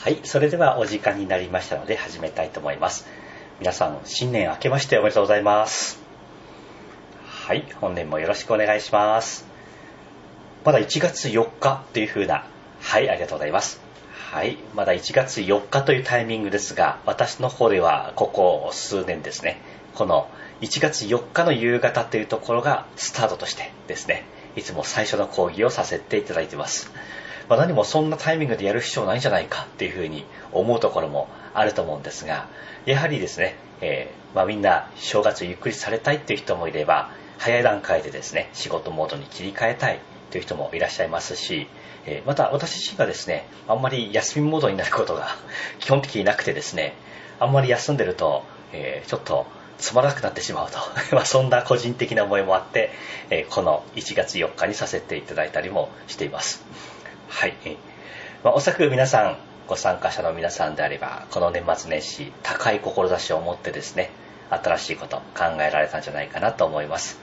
[0.00, 3.08] はい、それではお時間になりましたので始めたいと思います。
[3.58, 6.00] 皆さん、新年明けましておめでとうございます。
[7.26, 9.44] はい、本年もよろしくお願いします。
[10.64, 12.46] まだ1月4日という風な、
[12.80, 13.80] はい、ありがとうございます。
[14.30, 19.60] はい、まだ1月4日というタイミングですが、私の方ではここ数年ですね、
[19.96, 20.30] この
[20.60, 24.24] 1月4日の夕方というところがスタートとしてですね、
[24.54, 26.92] いつも最初の講義をさせていただいています。
[27.48, 32.48] まあ、何もそんなタイミングでやる必要ないんじゃないかっていうふうに思うところもあると思うんですが、
[32.84, 41.68] やはりですね、えーまあ、みんな正月ゆっくりされたいっていう人もいれば、早い段階でですね、仕事モードに切り替えたいという人もいらっしゃいますし、
[42.04, 45.28] えーまた私自身がですね、あんまり休みモードになることが
[45.80, 46.94] 基本的になくてですね、
[47.40, 49.46] あんまり休んでると、えーちょっと
[49.78, 50.78] つまらなくなってしまうと、
[51.14, 52.90] まあそんな個人的な思いもあって、
[53.30, 56.64] えこの1月4日にさせていただいたりもしています。
[57.28, 57.54] はい。
[58.42, 64.10] まあ、おそらく皆さん、ご参加者の皆さんであれば、この年末年始、高い志を持ってですね、
[64.50, 67.18] 新しいこと考えられたんじゃないかなと思います。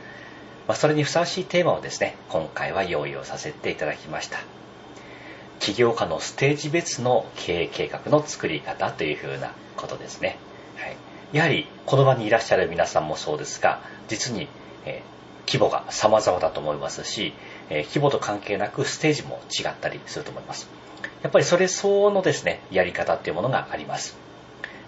[0.67, 4.39] まあ、それにふさわしいテーマをですね、今回は用意をさせていただきました。
[5.59, 10.37] 起業家のステージ別の経営計画の作り方というふうなことですね。
[10.77, 10.97] はい、
[11.33, 14.47] やはりこの場にいらっしゃる皆さんもそうですが、実に、
[14.85, 15.15] えー
[15.47, 17.33] 規模が様々だと思いますし、
[17.69, 20.69] え規模と関係なくステージも違ったりすると思います。
[21.23, 24.17] やっぱりそれ相応のですね、やり方っていうものがあります。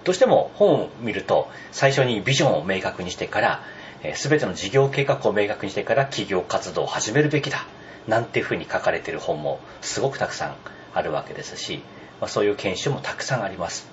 [0.04, 3.64] どうしても本を見ると最初にビジョンを明確にしてから、
[4.04, 7.66] えー全ての事業計画を明確にしてから企業活動を始めるべきだ
[8.08, 10.56] なんていうふうに書かれている本もすごくたくさん
[10.94, 11.82] あるわけですし、
[12.22, 13.90] まあ、そういう研修もたくさんあります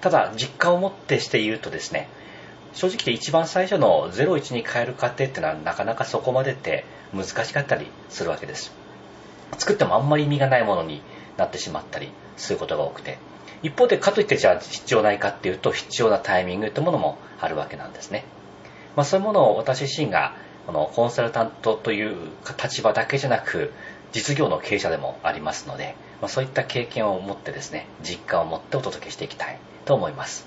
[0.00, 2.08] ただ実感を持ってして言うとですね
[2.74, 8.72] 正直で一番最初の01に変える過程っていうのはなかなかそこまでって難しかったりするわけです。
[9.58, 11.02] 作ってもあんまり意味がないものに
[11.36, 13.18] なってしまったりすることが多くて。
[13.62, 18.24] 一方でかといってじゃあ必要ないかっていうと必要なタイミングってものもあるわけなんですね。
[18.96, 20.34] まあ、そういうものを私自身が
[20.66, 22.14] このコンサルタントという
[22.62, 23.72] 立場だけじゃなく
[24.12, 30.46] 実業の経営者でもありますので、まあ、そういった経験を持ってですね実感を持ってお届けしていきたいと思います。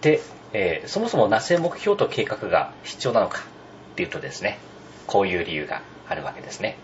[0.00, 0.20] で、
[0.52, 3.40] えーそもそもなぜ目標と計画が必要なのか
[3.92, 4.58] っていうとですね
[5.06, 6.76] こういう理由があるわけですね。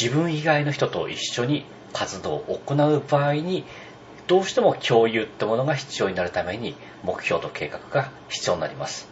[0.00, 3.64] 自分以外の人と一緒に活動を行う場合に
[4.26, 9.08] どうしても共有ってものが必要になるために目標と計画が必要になります。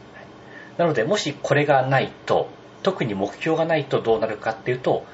[0.76, 2.48] なのでもしこれがないと
[2.82, 5.04] 特に目標がないとどうなるかっていうと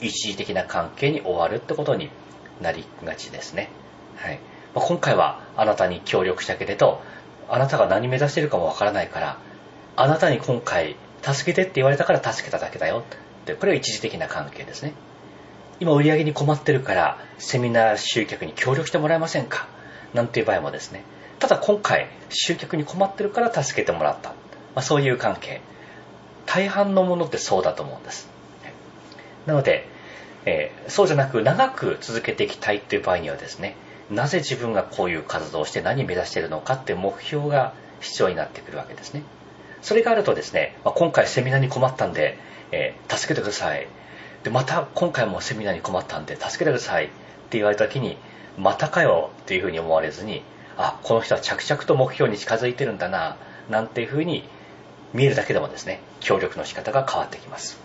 [0.00, 2.10] 一時的な関係に終わるってことに
[2.60, 3.68] なりがちですね、
[4.16, 4.40] はい。
[4.74, 7.02] まあ今回はあなたに協力したけれど
[7.48, 9.38] あなたが何目指しているかもわからないから
[9.96, 13.02] あなたに今回助けてって言われたから助けただけだよっ
[13.46, 13.54] て。
[13.54, 14.92] これは一時的な関係ですね。
[15.80, 19.66] 今売り上げに困ってるからセミナー集客に協力してもらえませんか？
[20.14, 21.04] なんていう場合もですね。
[21.38, 24.34] ただ今回集客に困ってるから助けてもらった、ま
[24.76, 25.62] あ、そういう関係。
[26.46, 28.28] 大半のものってそうだと思うんです。
[29.46, 29.88] なので、
[30.44, 33.76] えーそうじゃなく長く続けていきたいっていう場合にはですね
[34.10, 39.22] なぜ自分がこういう活動をして何を目指しているのかっていう目標が必要になってくるわけですね。
[39.82, 42.38] それがあるとですね、まあ今回セミナーに困ったんで、
[42.72, 43.86] えー助けてください。
[44.44, 47.06] でまた今回もセミナーに困ったんで助けてください。
[47.06, 47.08] っ
[47.50, 48.16] て言われた時に
[48.56, 50.42] またかよっていうふうに思われずに
[50.76, 53.36] あこの人は着々と目標に近づいてるんだな
[53.68, 54.44] なんていうふうに
[55.12, 57.78] 見えるだけでもですね協力の仕方が変わってきます。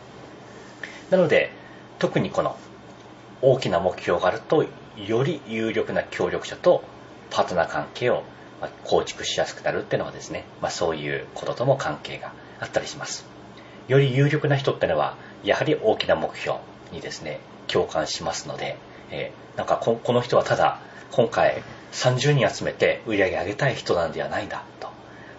[1.10, 1.52] なので
[2.00, 2.58] 特にこの
[3.42, 4.66] 大きな目標があると
[4.98, 6.84] より有力な協力者と
[7.32, 8.24] パートナー関係を
[8.62, 13.26] ま構築しやすくなるっていうのはですね、まあ、そういうこととも関係があったりします。
[13.88, 16.60] より有力な人ってのはやはり大きな目標
[16.92, 18.78] にですね共感しますので、
[19.12, 20.80] えーなんかここの人はただ
[21.12, 24.90] 今回30人集めて売り上げ上げたい人なんではないんだと。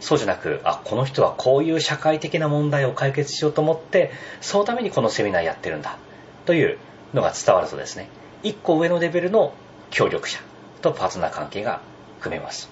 [0.01, 4.13] そうじゃなくあこの人はこういう社会的な問題を解決しようと思って
[4.43, 5.97] そのためにこのセミナーやってるんだ
[6.45, 6.79] という
[7.15, 8.09] のが伝わるとですね
[8.43, 9.55] 1個上のレベルの
[9.91, 10.39] 協力者
[10.83, 11.81] とパートナー関係が
[12.21, 12.69] 組めます、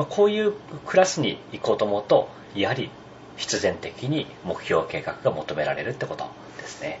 [0.00, 0.54] まあこういう
[0.86, 2.88] クラスに行こうと思うとやはり
[3.36, 6.24] 必然的に目標計画が求められるってこと
[6.56, 7.00] ですね。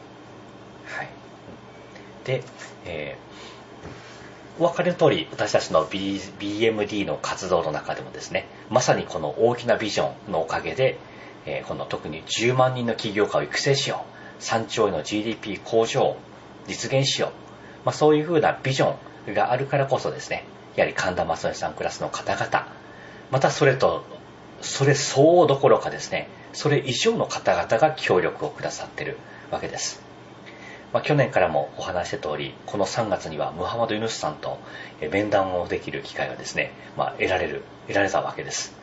[0.84, 1.08] はい。
[2.24, 2.44] で、
[2.84, 3.30] えー
[4.58, 10.98] お分かりの通り私たちの B BMD の活動の中でもですねまさにこの大きなビジョンのおかげで、
[11.46, 14.04] えーこの特に10万人の起業家を育成しよ
[14.38, 16.16] う3兆円の GDP 向上を
[16.66, 17.30] 実現しよう、
[17.86, 18.96] まあ、そういうふうなビジョ
[19.30, 20.44] ンがあるからこそですね
[20.76, 22.79] やはり神田正義さんクラスの方々
[23.30, 24.04] またそれと
[24.60, 29.16] それ相応どころかですねそれ以上の方々が協力をくださっている
[29.50, 30.10] わけです
[30.92, 34.58] まあ、去年からもお話した通り、この3月にはムハマド・ユヌスさんと
[35.12, 38.74] 面談をできる機会がですね、まあ、得られる、得られたわけです。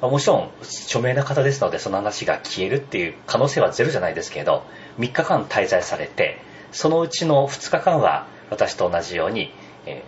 [0.00, 4.62] ま、もちろん、著名な方ですので、その話が消えるっていう可能性はゼロじゃないですけど、
[5.00, 6.38] 3日間滞在されて、
[6.70, 9.52] そのうちの2日間は私と同じように、
[9.86, 10.04] え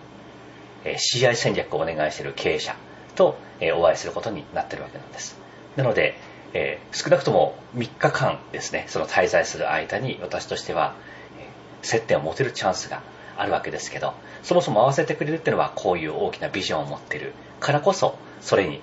[0.85, 2.77] ー、CI 戦略をお願いしている経営者
[3.19, 5.37] と、えお会いすることになってるわけなんです。
[5.77, 6.17] なので、
[6.55, 10.95] え、少なくとも3日間ですね、その滞在する間に私としては、
[11.39, 11.49] え
[11.83, 13.03] 接点を持てるチャンスが
[13.37, 18.81] あるわけですけど、そもそも合わせてくれるっていうのはこういう大きなビジョンを持ってるからこそ、それに、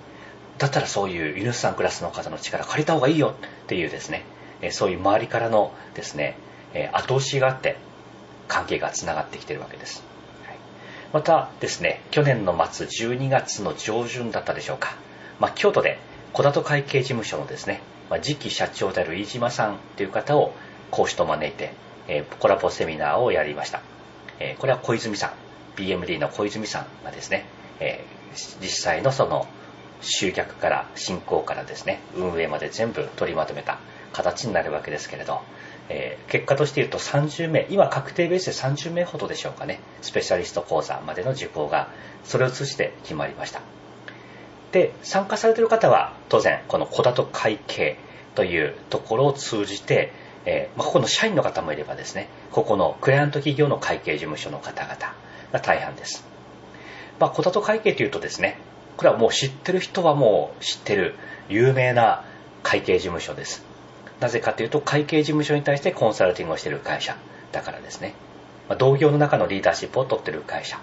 [0.57, 4.23] だったらそういうユヌスさんクラスの方の力借りた方がいいよっていうですね、
[4.61, 6.37] えそういう周りからのですね、
[6.73, 7.77] え後押しがあって
[8.47, 10.14] 関係がつながってきてるわけです。
[11.15, 14.97] またですね、去年の末12月の上旬だったでしょうか、
[15.39, 15.97] まあ、京都で
[16.33, 17.79] 小田と会計事務所のですね、
[18.09, 20.53] まあ、次期社長である飯島さんという方を
[20.91, 21.71] 講師と招いて、
[22.09, 23.81] えー、コラボセミナーをやりました。
[24.41, 25.31] えー、これは小泉さん、
[25.79, 27.45] BMD の小泉さんがですね、
[27.79, 29.47] えー、実際のその
[30.01, 33.79] 集客から進行からですね、運営まで全部取りまとめた
[34.11, 35.39] 形になるわけですけれど、
[35.89, 41.89] えー、結果として言うと30名、今確定ベースで30名ほどでしょうかね、スペシャリスト講座までの受講が、
[42.23, 43.61] それを通じて決まりました。
[44.71, 47.97] で、参加されている方は、当然、この小田と会計
[48.33, 50.11] というところを通じて、
[50.45, 54.95] えー、まあ、ここの社員の方もいればですね、ここのクライアント企業の会計事務所の方々
[55.51, 56.25] が大半です。
[57.19, 58.57] まあ、小田と会計というとですね、
[58.97, 61.15] これはもう知ってる人はもう知ってる
[61.49, 62.23] 有名な
[62.63, 63.74] 会計事務所です。
[64.25, 67.15] なぜかというと、会計事務所に対してコンサルティングをしている会社
[67.51, 68.15] だからですね。
[68.67, 70.79] ま、同業の中のリーダーシップを取っている会社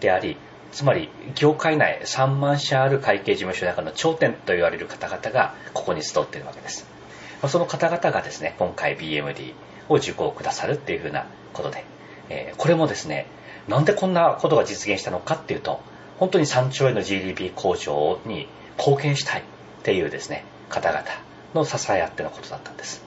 [0.00, 0.36] であり、
[0.70, 6.86] つまり業界内3万社ある会計事務所の中の頂点と言われる方々がここに集っているわけです。
[7.40, 9.54] まその方々がですね、今回 BMD
[9.88, 11.86] を受講くださるっていうふうなことで、
[12.28, 13.24] え、これもですね、
[13.66, 15.80] なんでこんなことが実現したのかっていうと、
[16.18, 18.46] 本当に3兆円の GDP 向上に
[18.76, 19.44] 貢献したいっ
[19.84, 21.04] ていうですね、方々
[21.54, 23.02] の支え合ってのことだったんです。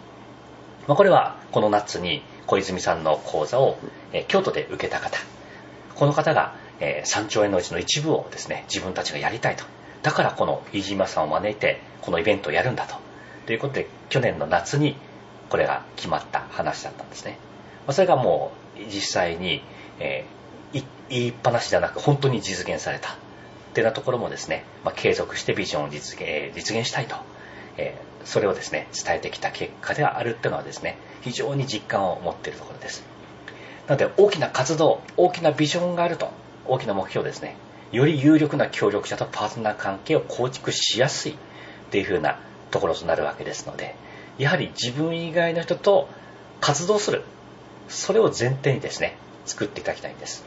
[0.88, 3.78] まあ、これはこの夏に小泉さんの講座を、
[4.14, 5.18] え、京都で受けた方、
[5.96, 9.66] この方が、え、3兆円のうちの一部をですね、自分たちがやりたいと。
[10.02, 12.96] だからこの飯島さんを招いて、このイベントをやるんだと。
[13.46, 14.96] ということで、去年の夏に
[15.50, 17.38] これが決まった話だったんですね。
[17.86, 19.64] まそれがもう実際に、
[20.00, 23.10] えー、言いっぱなしじゃなく本当に実現された。
[23.12, 23.16] っ
[23.74, 27.16] てなところもですね、まあ、継続してビジョンを実現実現したいと、
[27.78, 33.04] え、それをですね、伝えてきた結果ではあるっていうのはですね、非常に実感を持っているところです。
[33.88, 36.30] なので、大きな活動、大きなビジョンがあると、
[36.66, 37.56] 大きな目標ですね、
[37.92, 41.36] より有力な協力者とパートナー関係を構築しやすいっ
[41.92, 42.40] ていうふうな
[42.72, 43.96] ところとなるわけですので、
[44.38, 46.10] やはり自分以外の人と
[46.60, 47.24] 活動する。
[47.88, 49.16] それを前提にですね、
[49.46, 50.46] 作っていただきたいんです。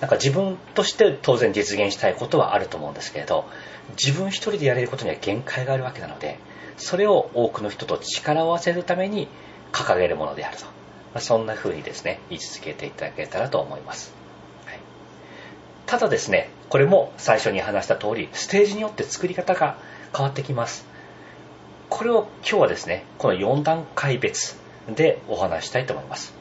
[0.00, 3.46] なんか自分として当然実現したいことはあると思うんですけれど、
[3.90, 6.38] 自分一人でやれることには限界があるわけなので、
[6.78, 9.28] それを多くの人と力を合わせるために
[9.72, 10.64] 掲げるものであると。
[10.64, 10.70] ま
[11.14, 14.12] あ、そんな風にですね、位置づけていただけたらと思います。
[14.66, 14.78] はい、
[15.86, 19.78] ただですね、これも最初に話した通り、ステージによって作り方が
[20.14, 20.86] 変わってきます。
[21.88, 24.56] これを今日はですね、この4段階別
[24.88, 26.34] でお話したいと思います。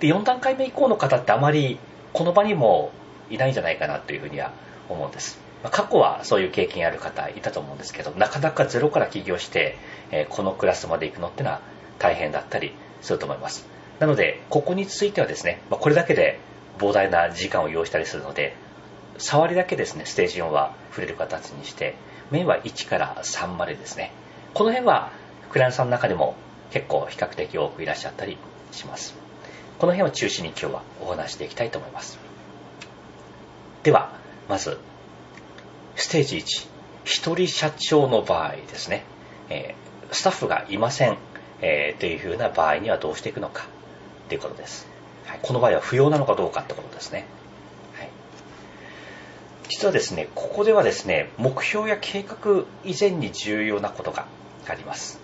[0.00, 1.78] で、4段階目以降の方ってあまり
[2.12, 2.90] この場にも
[3.30, 4.52] いないんじゃないかなというふうには
[4.88, 5.43] 思うんです。
[5.64, 9.78] ま過去はそういう経験ある方いたと思うんですけど、なかなかゼロから起業して、
[10.10, 11.60] えこのクラスまで行くのってのは
[11.98, 13.66] 大変だったりすると思います。
[13.98, 16.38] なので、ここについてはですね、まこれだけで
[16.78, 18.54] 膨大な時間を要したりするので、
[19.16, 21.94] 触りだけですね、ステージ4は触れる形にして、
[22.30, 24.12] メインは1から3までですね、
[24.52, 25.12] この辺は
[25.50, 26.34] クライアントさんの中でも
[26.72, 28.36] 結構比較的多くいらっしゃったり
[28.70, 29.14] します。
[29.78, 32.18] この辺を中心に今日はお話していきたいと思います。
[33.82, 34.12] では、
[34.48, 34.78] まず、
[35.96, 36.68] ステージ1、
[37.04, 39.04] 一人社長の場合ですね、
[39.48, 41.16] えー、スタッフがいません、
[41.60, 43.66] えー、というふうな場合にはどうしていくのか
[44.28, 44.88] ということです。
[45.26, 47.26] はい、この場合は不要なのかどうかってことですね。
[47.94, 48.08] はい、
[49.68, 54.26] 実はですね、ここではですね、目標や計画以前に重要なことが
[54.66, 55.20] あります。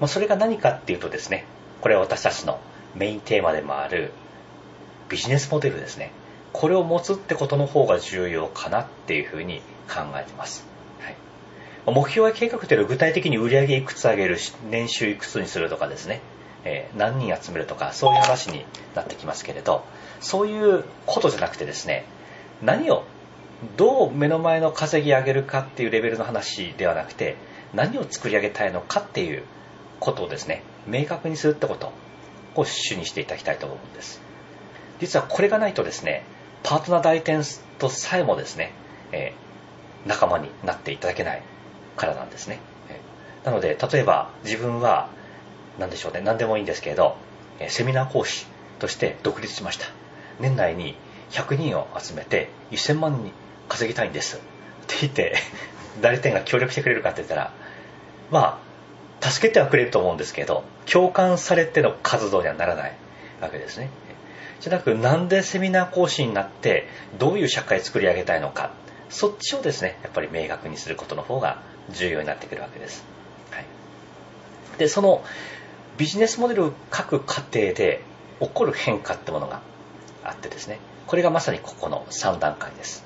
[0.00, 1.44] まあ、それが何かっていうとですね、
[1.82, 2.58] これは私たちの
[2.94, 4.12] メインテーマでもある
[5.08, 6.12] ビジネスモデルですね。
[6.52, 10.64] これを持つってことの方が重要かなっていうふうに考えてます。
[11.00, 11.16] はい、
[11.86, 14.38] 目標や計画というのは具体的に売上いくつ上げる、
[14.70, 16.20] 年収いくつにするとかですね、
[16.64, 19.84] えー、何人集めるとかそういう話になってきますけれど、
[20.20, 22.04] そういうことじゃなくてですね、
[22.62, 23.04] 何を
[23.76, 27.36] どう目の前の稼ぎ上げるかっていうレベルの話ではなくて、
[27.74, 29.42] 何を作り上げたいのかっていう
[29.98, 31.92] ことをですね、明確にするってこと。
[32.54, 34.20] を主にしていただきたいと思うんです
[35.00, 36.24] 実はこれがないとですね
[36.62, 37.42] パートナー代理店
[37.78, 38.72] とさえもですね、
[39.12, 39.39] えー、
[40.06, 41.42] 仲間になっていただけない
[41.96, 42.60] からなんですね、
[43.44, 45.08] なので例えば自分は
[45.78, 47.16] 何でしょうね何でもいいんですけれど
[47.68, 48.46] セミナー講師
[48.78, 49.86] として独立しました。
[50.40, 50.96] 年内に
[51.30, 53.32] 100人を集めて1000万に
[53.68, 54.36] 稼ぎたいんです。
[54.36, 54.40] っ
[54.86, 55.36] て言って
[56.00, 57.52] 代理店が協力してくれるかって言ったら
[58.30, 58.60] ま
[59.22, 62.92] あ助けてはくれると思うんですけど共感されての活動にはならない
[63.40, 63.90] わけですね。
[64.60, 66.86] じゃなくなんでセミナー講師になって
[67.18, 68.70] どういう社会作り上げたいのか。
[69.10, 73.04] そっちをですねやっぱり明確にすることの方が重要になってくるわけです、
[73.50, 73.64] はい、
[74.78, 75.22] でその
[75.98, 78.00] ビジネスモデルを書く過程で
[78.40, 79.60] 起こる変化ってものが
[80.24, 80.78] あってですね。
[81.06, 83.04] これがまさにここの3段階です、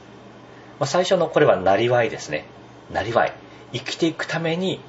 [0.78, 2.44] まあ、最初のこれはなりわいですね。
[2.92, 3.32] なりわい。
[3.72, 4.80] 生きていくために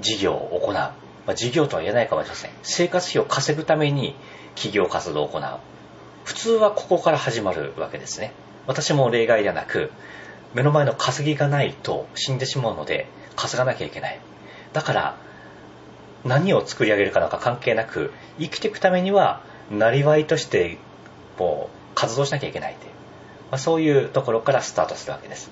[0.00, 0.94] 事業を行う、ま
[1.28, 2.50] あ、事業とは言えないかもしれません。
[2.62, 4.14] 生活費を稼ぐために
[4.54, 5.42] 企業活動を行う。
[6.24, 8.32] 普通はここから始まるわけですね。
[8.66, 9.90] 私も例外ではなく
[10.54, 14.20] 目の前の稼ぎがないと死んでしまうので稼がなきゃいけない。
[14.72, 15.16] だから
[16.24, 20.78] 何を作り上げるかなんか関係なく生きていくためにはなりわいとして
[21.38, 22.90] もう活動しなきゃいけないという、
[23.50, 25.50] まあ、そういうところからスタートするわけです。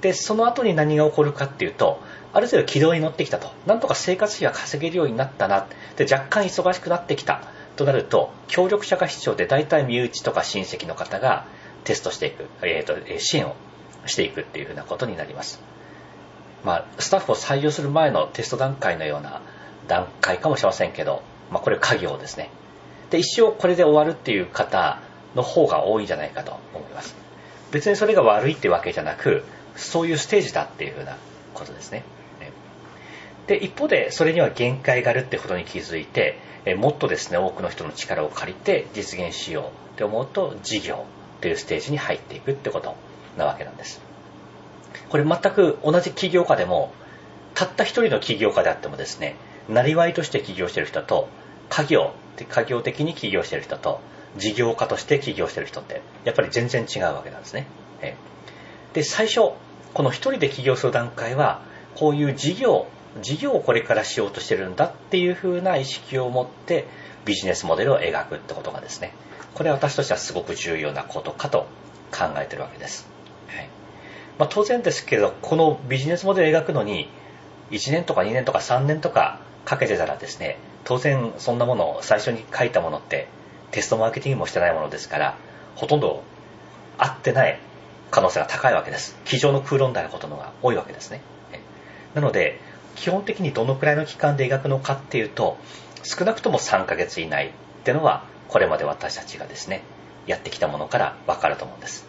[0.00, 2.00] でその後に何が起こるかっていうと
[2.32, 3.50] ある程度軌道に乗ってきたと。
[3.66, 5.66] なんとか生活費が稼げるようになったな。
[5.96, 7.42] で若干忙しくなってきた。
[7.76, 11.46] となると協力者が必要で大体身内とか親戚の方が
[11.84, 13.56] テストしていく、えーと、支援を
[14.06, 15.60] していくっていうふうなことになります。
[16.64, 19.40] まあ、スタッフを採用する前のテスト段階のような
[19.88, 22.50] 段階かもしれませんけど、まあ、これ家業ですね。
[23.10, 25.00] で一生これで終わるっていう方
[25.34, 27.14] の方が多いんじゃないかと思います。
[27.72, 29.44] 別にそれが悪いってわけじゃなく
[29.76, 31.16] そういうステージだっていうふうな
[31.54, 32.04] ことですね。
[33.46, 36.38] で一方でそれには限界があるってことに気づいて
[36.76, 41.04] もっとですね多くの人の力を借りて実現しようって思うと事業。
[41.42, 42.96] というステージに入っていくってこと
[43.36, 44.00] なわけなんです。
[45.10, 46.92] これ全く同じ起業家でも
[47.54, 49.36] たった一人の起業家であってもですね
[49.68, 51.28] なりわいとして起業してる人と
[51.68, 52.12] 家業
[52.48, 54.00] 家業的に起業してる人と
[54.38, 57.66] 事業家として起業してる人ってやっぱり全然違うわけなんですね。
[58.94, 59.52] で最初
[59.92, 61.62] この一人で起業する段階は
[61.94, 62.86] こういう事業
[63.20, 66.86] 事業をこれからしようとしてるんだっていう風な意識を持って
[67.24, 69.12] ビジネスモデルを描くってことがですね。
[69.54, 71.66] これは私としてはすごく重要なことかと
[72.10, 73.06] 考えてるわけです、
[73.48, 73.68] はい。
[74.38, 77.10] まあ、当然ですけどこのビジネスモデルを描くのに
[77.70, 83.28] 1年とか2年とか3年とかかけてたらですね当然そんなものを最初に書いたものって
[83.70, 85.36] テストマーケティングもしてないものですから
[85.76, 86.22] ほとんど
[86.98, 87.58] 合ってない
[88.10, 89.18] 可能性が高いわけです。
[89.24, 91.22] 机上の空論であることのが多いわけですね。
[92.14, 92.60] なので
[92.96, 95.58] 基本的にどのくらいの期間で描くのかっていうと
[96.02, 97.50] 少なくとも3ヶ月以内っ
[97.84, 99.82] ていうのはこれまで私たちがですね
[100.26, 102.06] やってきたものから分かると思うんです。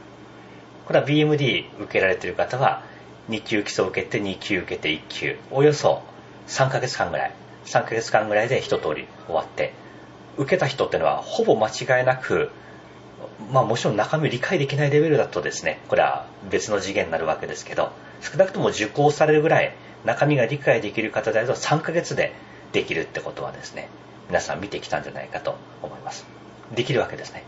[0.85, 2.83] これは BMD 受けられている方は
[3.29, 5.37] 2級基礎を受けて2級受けて1級。
[5.51, 6.03] およそ
[6.47, 7.31] 3ヶ月間ぐらい。
[7.65, 9.73] 3ヶ月間ぐらいで一通り終わって
[10.37, 12.49] 受けた人っていうのはほぼ間違いなく
[13.51, 22.33] まあもちろん中身を理解できないレベルだとですねこれは別の次元になるわけですけど少なくとも受講されるぐらい中身が理解できる方であると3ヶ月で
[22.71, 23.89] できるってことはですね
[24.27, 26.25] 皆さん見てきたんじゃないかと思います。
[26.73, 27.43] できるわけですね。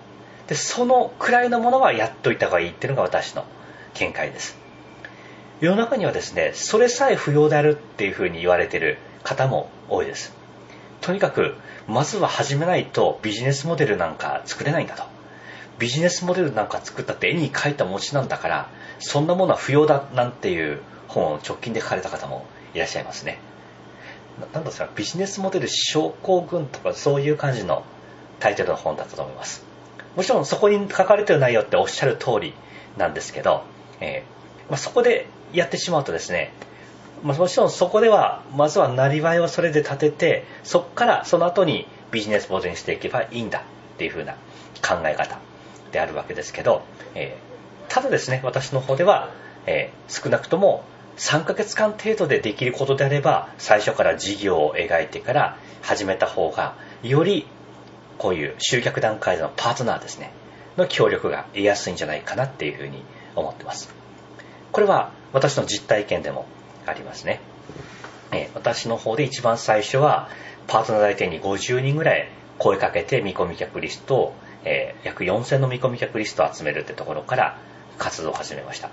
[0.47, 3.45] でそのくらいのものはやっといた方がいいっていうのが私の
[3.95, 4.57] 見解です。
[5.61, 10.33] 世の中にはですねそれさえ不要であるっていうふうに言われてる方も多いです。
[11.01, 11.55] とにかく
[11.87, 15.03] まずは始めないとビジネスモデルなんか作れないんだと。
[15.79, 18.69] ビジネスモデルなんか作ったって絵に描いた餅なんだから
[18.99, 23.39] そんなものは不要だなんていう本を直近で書かれた方もいらっしゃいますね。
[24.53, 27.85] なんですかビジネスモデル症候群とかそういう感じの
[28.39, 29.63] タイトルの本だったと思います。
[30.15, 32.53] もちろんそこに書かれてる内容っておっしゃる通り
[32.97, 33.63] なんですけど、
[33.99, 36.51] えーまあ、そこでやってしまうとですね、
[37.23, 44.33] まあ、もちろんそこではまずはなりわいをそれで立ててそこからその後にビジネスモデルにしていけばいいんだっていう風な
[44.81, 45.39] 考え方
[45.91, 46.83] であるわけですけど、
[47.13, 49.31] えー、ただですね私の方では、
[49.65, 50.83] えー、少なくとも
[51.17, 57.47] 3ヶ月間程度でできることであれば最初から事業を描いてから始めた方がより
[58.17, 60.31] こういう集客段階でのパートナーですね
[60.77, 63.03] の協力が得やすいんじゃないかなっていうふうに
[63.35, 63.93] 思ってます。
[64.71, 66.45] これは私の実体験でも
[66.85, 67.39] ありますね、
[68.31, 70.29] え私の方で一番最初は
[70.67, 72.29] パートナー代店に50人ぐらい
[72.59, 77.57] 声かけて見込み客リストを、え、約4000の見込み客リストを集めるってところから
[77.97, 78.89] 活動を始めました。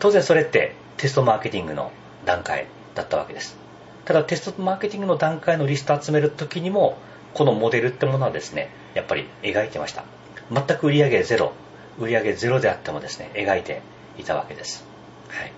[0.00, 1.92] 当然それってテストマーケティングの
[2.24, 3.56] 段階だったわけです。
[4.04, 6.98] ただテストマーケティングの段階のリスト集める時にも
[7.32, 10.04] このモデルってものはですねやっぱり描いてました。
[10.50, 11.52] 全く売上ゼロ
[11.98, 13.82] 売上ゼロであってもですね描いて
[14.18, 14.84] いたわけです、
[15.28, 15.52] はい、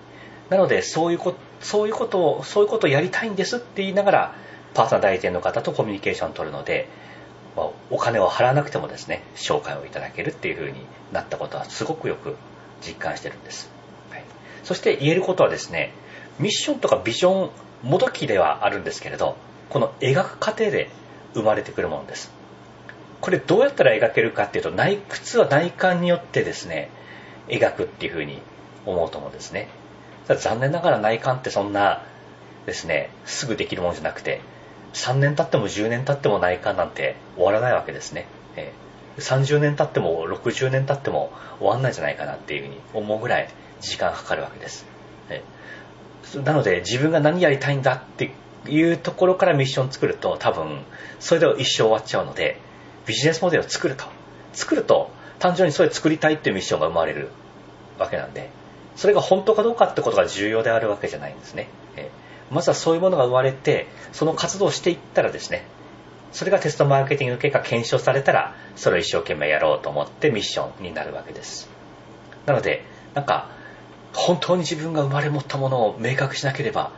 [0.50, 4.34] なのでそういうことそういうことをそういうことをやりたいんですって言いながら
[4.74, 6.88] パートナー代理店の方とコミュニケーションを取るので、
[7.56, 10.80] まあ、お金を払わなくてもですね紹介をいただけるっていう風に
[11.12, 12.36] なったことはすごくよく
[12.82, 13.70] 実感してるんです、
[14.66, 15.92] そして言えることはですね
[16.40, 17.50] ミッションとかビジョン
[17.88, 19.36] もどきではあるんですけれど
[19.70, 20.90] この描く過程で
[21.34, 22.32] 生まれてくるものです。
[23.20, 26.90] これどうやったら描けるかっていうと内屈は内観によってですね
[27.46, 28.42] 描くっていうふうに
[28.84, 29.68] 思うと思うんですね。
[30.26, 32.02] 残念ながら内観ってそんな
[32.66, 34.40] ですねすぐできるものじゃなくて
[34.94, 38.72] 3年経っても10年経っても内観なんて終わらないわけですね、え
[39.18, 43.48] 30年経っても60年経っても終わんないんじゃないかなっていうふうに思うぐらい
[43.80, 44.86] 時間かかるわけです、
[45.30, 45.42] え
[46.44, 48.32] なので自分が何やりたいんだって
[48.68, 50.82] いうところからミッション作ると多分
[51.20, 52.58] それで一生終わっちゃうので
[53.06, 54.04] ビジネスモデルを作ると。
[54.56, 57.28] 作ると単純にそれ作りたいっていうミッションが生まれる
[57.98, 58.50] わけなんで
[58.96, 61.68] それが本当かどうかってことが重要であるわけじゃないんですね、
[62.50, 65.66] まずはそういうものが生まれてその活動をしていったらですね
[66.32, 71.68] それがテストマーケティングの結果検証されたらそれを一生懸命やろうと思ってミッションになるわけです。
[72.46, 73.50] なのでなんか
[74.16, 76.90] 本当に自分が生まれ持ったものを明確しなければ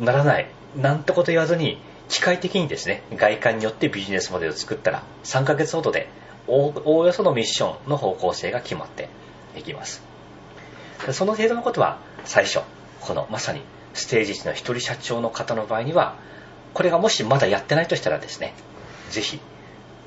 [0.00, 1.78] ならないなんてこと言わずに
[2.08, 6.08] 機械的にですね外観によってビジネスモデルを作ったら3ヶ月ほどで
[6.46, 9.10] おおよそのミッションの方向性が決まって
[9.54, 10.02] いきます。
[11.12, 12.60] その程度のことは最初
[13.00, 13.60] このまさに
[13.92, 16.16] ステージ1の一人社長の方の場合には
[16.74, 18.54] これがもしまだやってないとしたらですね
[19.10, 19.38] ぜひ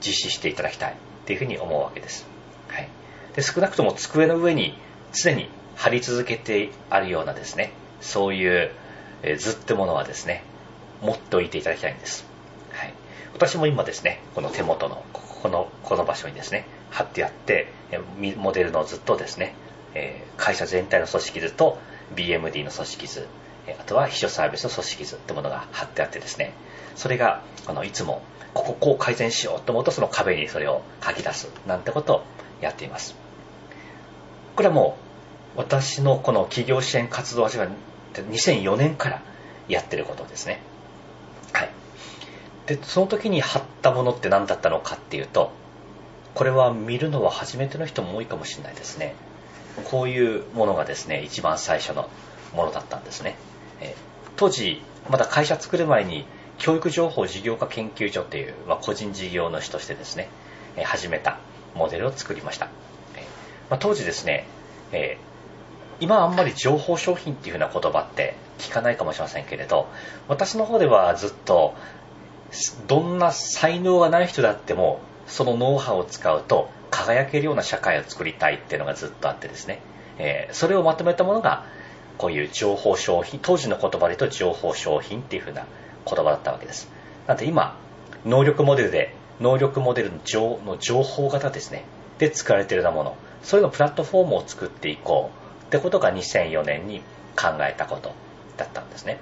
[0.06, 0.96] 実施していただきたいっ
[1.26, 2.28] ていうふうに思うわけです、
[2.68, 2.90] はい、
[3.36, 4.76] で少なくとも机の上に
[5.14, 5.50] 常に
[5.82, 8.70] 貼り続けてあるようなですねそういう
[9.36, 10.44] 図ってものはですね
[11.02, 12.24] 持っておいていただきたいんです、
[12.72, 12.94] はい、
[13.34, 17.74] 私も今ですねこの手元のここのこの場所にですね貼ってあって
[18.38, 19.56] モデルの図とですね
[20.38, 21.80] 会社全体の組織図と
[22.16, 23.28] BMD の組織図
[23.80, 26.54] あとは秘書サービスの組織図ってものが貼ってあってですね
[26.96, 28.22] それがあのいつも
[28.54, 32.24] こここう改善しようと思うとその壁にそれを書き出すなんてことを
[32.62, 33.16] やっています。
[34.56, 35.11] これはもう
[35.56, 39.22] 私のこの企業支援活動は2004年から
[39.68, 40.62] やってることですね。
[41.54, 41.70] はい。
[42.68, 45.52] でその時に貼ったものって何だったのかっていうと
[46.36, 49.16] これは見るのは初めての人も多いかもしれないですね。
[49.86, 52.10] こういうものがですね一番最初の
[52.54, 53.36] ものだったんですね。
[53.80, 53.96] え
[54.36, 56.26] 当時まだ会社作る前に
[56.58, 60.30] 教育情報事業化研究所っていう、まあ、個人事業主としてですね、
[60.84, 61.40] 始めた
[61.74, 62.68] モデルを作りました、
[63.16, 63.26] え
[63.72, 64.46] まあ、当時ですね、
[64.92, 65.18] え
[66.02, 69.88] 今あんまり情報商品っていう風な言葉って聞かないかもしれませんけれど
[70.28, 71.76] 私の方ではずっと
[72.88, 79.80] どんな才能がない人だってもそのノウハウを使うと輝けるような社会を作りたいっていうのがずっとあってですね、
[80.18, 81.66] えー、それをまとめたものが
[82.18, 85.66] こういう情報商品当時の言葉で言うと情報商品っていう風な
[86.06, 86.92] 言葉だったわけです。
[87.28, 87.78] なんで今
[88.26, 91.86] 能力モデルで能力モデルの情の情報型ですね。
[92.20, 93.16] で使われているようなもの。
[93.42, 95.41] それのプラットフォームを作っていこう。
[95.72, 97.00] ってことが2004年に
[97.38, 98.14] 考えたこと
[98.58, 99.20] だったんですね。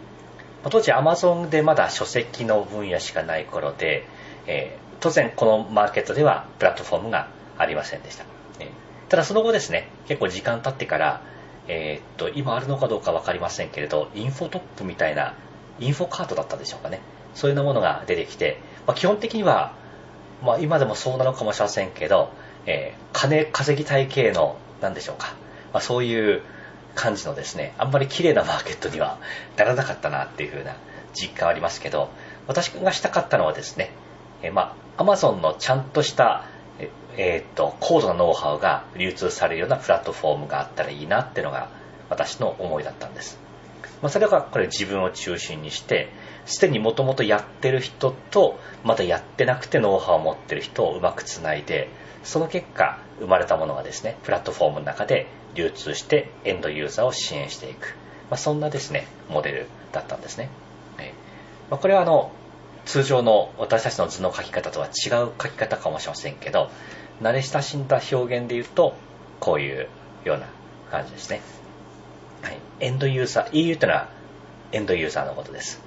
[0.64, 4.06] 当時アマゾンでまだ書籍の分野しかない頃で、
[4.48, 8.26] えー、当然このマーケットではプラットフォームがありませんでした、
[8.60, 8.68] えー、
[9.08, 11.22] ただその後ですね結構時間経ってから
[11.70, 15.36] えー、っと今あるのかどうか分かりませんけれどインフォトップみたいな
[15.80, 17.00] インフォカードだったでしょうかね。
[17.36, 19.74] そういうものが出てきて、まあ、基本的には、
[20.44, 22.32] まあ、今でもそうなのかもしれませんけど、
[22.66, 25.36] えー、金稼ぎ体系の何でしょうか、
[25.74, 26.42] まあ、そういう
[26.96, 29.20] 感じのですねあんまり綺麗なマーケットには
[29.58, 30.76] ならなかったなっていう風な
[31.14, 32.10] 実感はありますけど
[32.48, 33.92] 私がしたかったのはですね、
[34.42, 36.46] え、まあ Amazon のちゃんとした
[37.18, 41.70] えー、っと高度なノウハウが流通されるようなプラットフォームがあったらいいなっていうのが
[42.10, 43.38] 私の思いだったんです、
[44.02, 46.10] まあ、それがこれ自分を中心にして
[46.46, 51.90] すでにもともとやってる人とまだやってなくてノウハウを持ってる人をうまくつないで
[52.24, 57.96] その結果生まれたものがですねプラットフォームの中で流通してエンドユーザーを支援していく、
[58.30, 60.50] まあ、そんなですねモデルだったんですね、
[61.00, 61.14] え
[61.70, 62.32] まあ、これはあの
[62.86, 66.70] 通常の私たちの図の書き方とは違う書き方かもしれませんけど
[67.22, 68.96] 慣れ親しんだ表現で言うと
[69.40, 69.88] こういう
[70.24, 70.48] ような
[70.92, 71.42] 感じですね、
[72.42, 74.10] はい、エンドユーザー EU というのは
[74.72, 75.82] エンドユーザーのことです。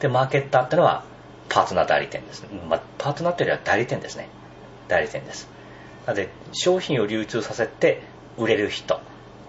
[0.00, 1.04] でマーケッターっていうのは
[1.48, 4.28] パートナー代理店です、まあ、パートナーというよりは代理店ですね。
[4.86, 5.48] 代理店です。
[6.08, 8.00] なので商品を流通させて
[8.38, 9.02] 売れる人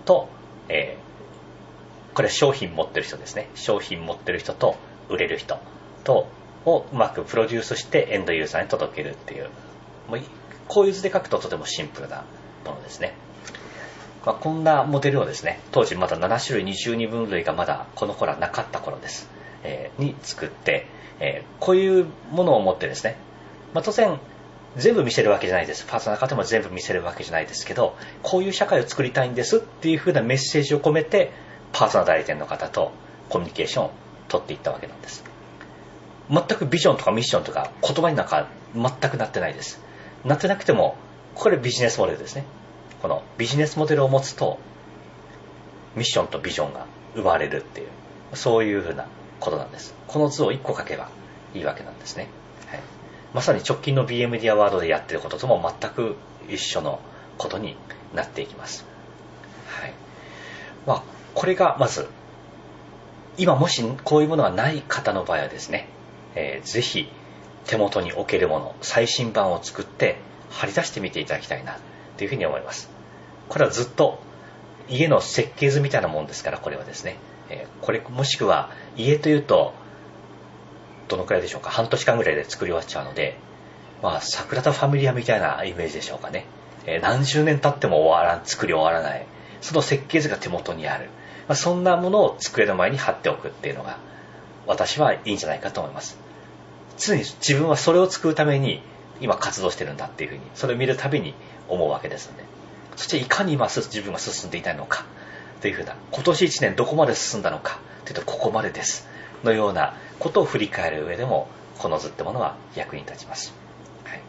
[0.03, 0.27] と、
[0.67, 3.49] えー、これは商品持ってる人ですね。
[3.55, 4.75] 商品持ってる人と
[5.07, 5.57] 売れる人
[6.03, 6.27] と
[6.65, 9.47] をうまくプロデュースしてエンドユーザーに届けるっていう。
[10.09, 10.19] もう
[10.67, 12.25] こういう図で書くととてもシンプルな
[12.65, 13.13] ものですね、
[14.25, 19.29] まあ、こんなモデルをですね当時まだ7種類22分類がまだこの頃はなかった頃です、
[19.63, 20.87] えー、に作って、
[21.21, 23.15] えー、こういうものを持ってですね、
[23.73, 24.19] まあ、当然
[24.77, 25.85] 全部見せるわけじゃないです。
[25.85, 31.31] パーソナル方も全部見せるわけじゃないですけど、こういう社会を作りたいんですっていうふうなメッセージを込めて、
[31.73, 32.91] パーソナル代理店の方と
[33.29, 33.91] コミュニケーションを
[34.27, 35.23] 取っていったわけなんです。
[36.29, 39.81] 全くビジョンとかミッションとか言葉になんか全くなってないです。
[40.23, 40.95] なってなくても、
[41.33, 42.45] これビジネスモデルですね。
[43.01, 44.59] このビジネスモデルを持つと、
[45.95, 47.87] ミッションとビジョンが生まれるっていう、
[48.35, 49.07] そういうふうな
[49.39, 49.95] ことなんです。
[50.07, 51.09] この図を1個書けば
[51.55, 52.27] いいわけなんですね。
[53.33, 56.15] まさに直近の BMD アワードでやってることとも全く
[56.49, 56.99] 一緒の
[57.37, 57.75] ことに
[58.13, 58.85] なっていきます。
[59.67, 59.93] はい。
[60.85, 61.03] まあ、
[61.35, 62.07] これがまず、
[63.37, 65.87] 今もしこういうものがない方の場合はですね、
[66.35, 67.09] えー、ぜひ
[67.65, 70.17] 手元に置けるもの、最新版を作って
[70.49, 71.77] 貼り出してみていただきたいな
[72.17, 72.89] というふうに思います。
[73.47, 74.19] これはずっと
[74.89, 77.17] 家の設計図みたいなもんですから、これはですね。
[77.49, 79.73] えー、これもしくは家というと、
[81.09, 83.37] どのくらいでしょうか、半年間ぐらいで作り終わっちゃうので、
[84.01, 86.45] まあ、桜田ファミリアみたいなイメージでしょうかね。
[86.85, 89.25] えー、何十年経っても終わらん、作り終わらない。
[89.61, 91.09] その設計図が手元にある。
[91.47, 93.97] まあ、そんなものを机の前に貼っておくっていうのが、
[94.67, 96.17] 私はいいんじゃないかと思います。
[96.97, 98.83] 常に自分はそれを作るために
[99.19, 101.33] 今活動してるんだっていうふうに、それを見るたびに
[101.67, 102.43] 思うわけですので、
[102.95, 105.05] そしていかに今自分が進んでいたいのか、
[105.61, 109.08] というふうな、今年1年どこまで進んだのか、というとここまでです。
[109.43, 111.47] のようなことを振り返る上でも、
[111.77, 113.53] この図ってものは役に立ちます。
[114.03, 114.19] はい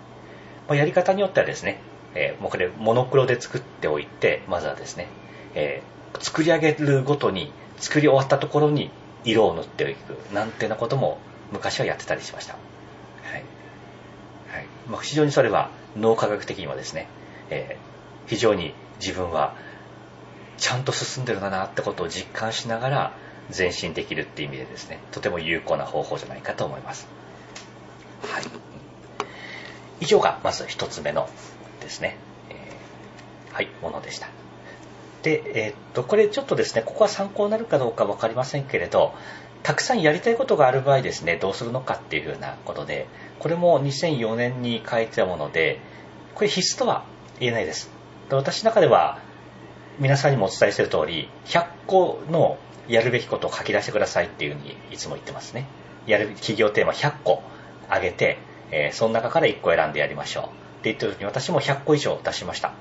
[0.68, 1.80] まあ、やり方によってはですね、
[2.14, 5.08] えー、もうこれモノクロで作っておいて、まずはですね、
[5.54, 8.90] えー、作り上げるごとに、作り終わったところに
[9.24, 11.18] 色を塗っていく、なんてなことも
[11.50, 12.54] 昔はやってたりしました。
[12.54, 12.58] は
[13.30, 13.44] い。
[14.52, 14.66] はい。
[14.88, 17.08] まあ、非常にそれは脳科学的にはですね、
[17.50, 19.54] えー、非常に自分は
[20.56, 23.12] ちゃんと進んでるんだなってことを実感しながら
[23.56, 27.06] 前進できるっていう意味でですね、とても有効な方法じゃないかと思います。
[28.22, 28.44] はい。
[30.00, 31.28] 以上がまず一つ目の
[31.80, 32.16] ですね、
[32.50, 34.28] えー、はい、ものでした。
[35.22, 39.14] で、えー、っと、これちょっとですね、ここは参考になるかどうか分かりませんけれど、
[39.62, 43.06] たくさんやりたいことがある場合ですね、どうするのかっていうふうなことで、
[43.38, 45.80] これも2004年に書いてたもので、
[46.34, 47.04] これ必須とは
[47.38, 47.90] 言えないです。
[48.30, 49.18] 私の中では、
[49.98, 52.56] 皆さんにもお伝えしている通り、100個の
[52.90, 55.66] やるべきことを書き出してくださいっていうふうにいつも言ってますね。
[56.06, 57.42] やる企業テーマ100個
[57.88, 58.38] あげて、
[58.70, 60.44] えー、その中から1個選んでやりましょう。
[60.44, 62.72] って言った時に私も100個以上出しました。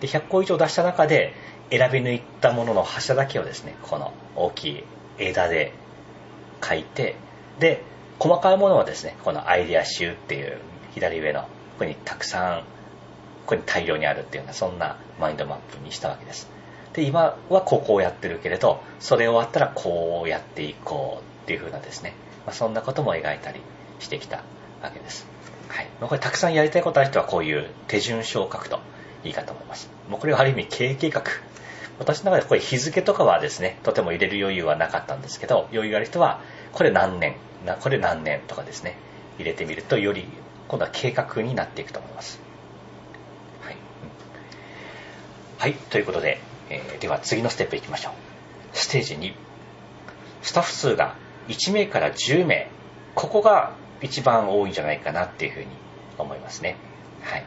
[0.00, 1.34] で、100個以上出した中で、
[1.70, 4.84] 選び抜いたものの柱だけをですね、この大きい
[5.18, 5.72] 枝で
[6.66, 7.16] 書いて、
[7.58, 7.82] で、
[8.18, 10.58] 細かいものはですね、このアイデア集っていう
[10.94, 11.48] 左上の、こ
[11.80, 12.64] こにたくさん、こ
[13.48, 16.48] こに大量にあるっていうような、そんなマインドマップにしたわけです。
[16.98, 22.12] で、今はここをやってるけれど、それ終わったらこうやっていこうっていう風なですね、
[22.44, 23.60] まあ、そんなことも描いたり
[24.00, 24.42] してきた
[24.82, 25.24] わけです。
[25.68, 25.86] はい。
[26.00, 28.80] まあ、これたくさんやりたいことある人はこういう手順書を書くと
[29.22, 29.88] いいかと思います。
[30.10, 31.22] もうこれはある意味経営計画
[32.00, 36.40] 私の中でこれ日付とかはですね、とても入れる余裕はなかったんですけど、余裕がある人は、
[36.72, 37.36] これ何年、
[37.80, 38.96] これ何年とかですね、
[39.38, 40.26] 入れてみると、より
[40.66, 42.40] 今度は計画になっていくと思います。
[43.62, 43.76] はい。
[45.58, 46.40] はい、ということで、
[47.00, 48.12] では次のステップいきましょう。
[48.72, 49.32] ステージ2。
[50.42, 51.16] スタッフ数が
[51.48, 52.70] 1名から10名。
[53.14, 55.66] ここが一番多いんじゃないかなっていうふうに
[56.18, 56.76] 思いますね。
[57.22, 57.44] はい。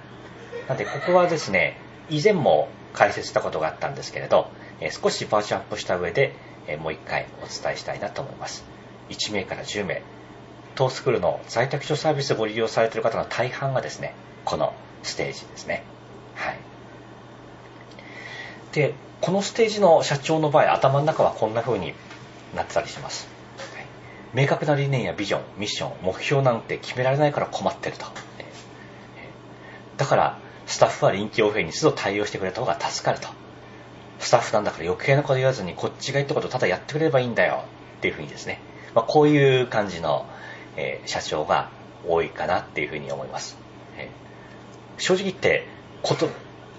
[0.67, 1.77] なので、ここはですね、
[2.09, 4.49] 以前も解説したことがあったんですけれど、
[4.89, 6.35] 少しバージョンアップした上で、
[6.79, 8.65] もう一回お伝えしたいなと思います。
[9.09, 10.01] 1名から10名、
[10.75, 14.13] トースクールの在宅所サービスをご利用されている方の大半がですね、
[14.45, 15.83] このステージですね。
[16.35, 16.57] はい。
[18.73, 21.93] で、このステージの社長の場合、頭の中はこんな風に
[22.55, 23.27] なってたりします。
[23.75, 23.85] はい、
[24.33, 28.05] 明確な理念やビジョン、ミッション、目標なんて決められないから困ってると。
[29.97, 33.27] だから、スタッフは臨機応変に都度対応してくれた方が助かると。
[34.17, 37.65] スタッフなんだから余計なこと言わずにこっちが言ったことをただやってくれればいいんだよ
[37.97, 38.59] っていうふうにですね、
[38.95, 40.25] まあ、こういう感じの、
[40.75, 41.69] えー、社長が
[42.07, 43.57] 多いかなっていうふうに思います。
[43.97, 45.67] えー、正直言って、
[46.01, 46.29] こと、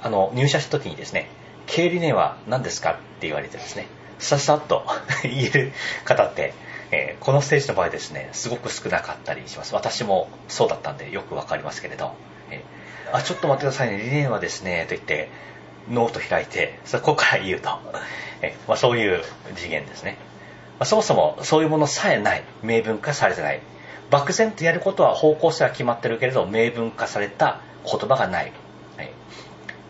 [0.03, 1.29] あの、入社した時にですね、
[1.67, 2.93] 経理念は何ですか？
[2.93, 3.87] って言われてですね、
[4.19, 4.85] さっさっと
[5.23, 5.73] 言える
[6.05, 6.55] 方って、
[6.91, 9.75] えー、このステージの場合ですね、すごく少なかったりします。
[9.75, 12.15] 私もそうだったんでよくわかりますけれど、
[12.51, 12.63] え
[13.13, 15.29] あ、ちょっと待ってくださいね、理念はですね、と言って、
[15.91, 17.71] ノート開いて、そこから言うと。
[18.43, 19.23] えまあ、そういう
[19.57, 20.17] 次元ですね。
[20.79, 23.61] まあ、そもそもそういうものさえない、明文化されてない。
[24.11, 28.53] 漠然とやることは方向性は決まってるけれど明文化された言葉がない、
[28.99, 29.11] はい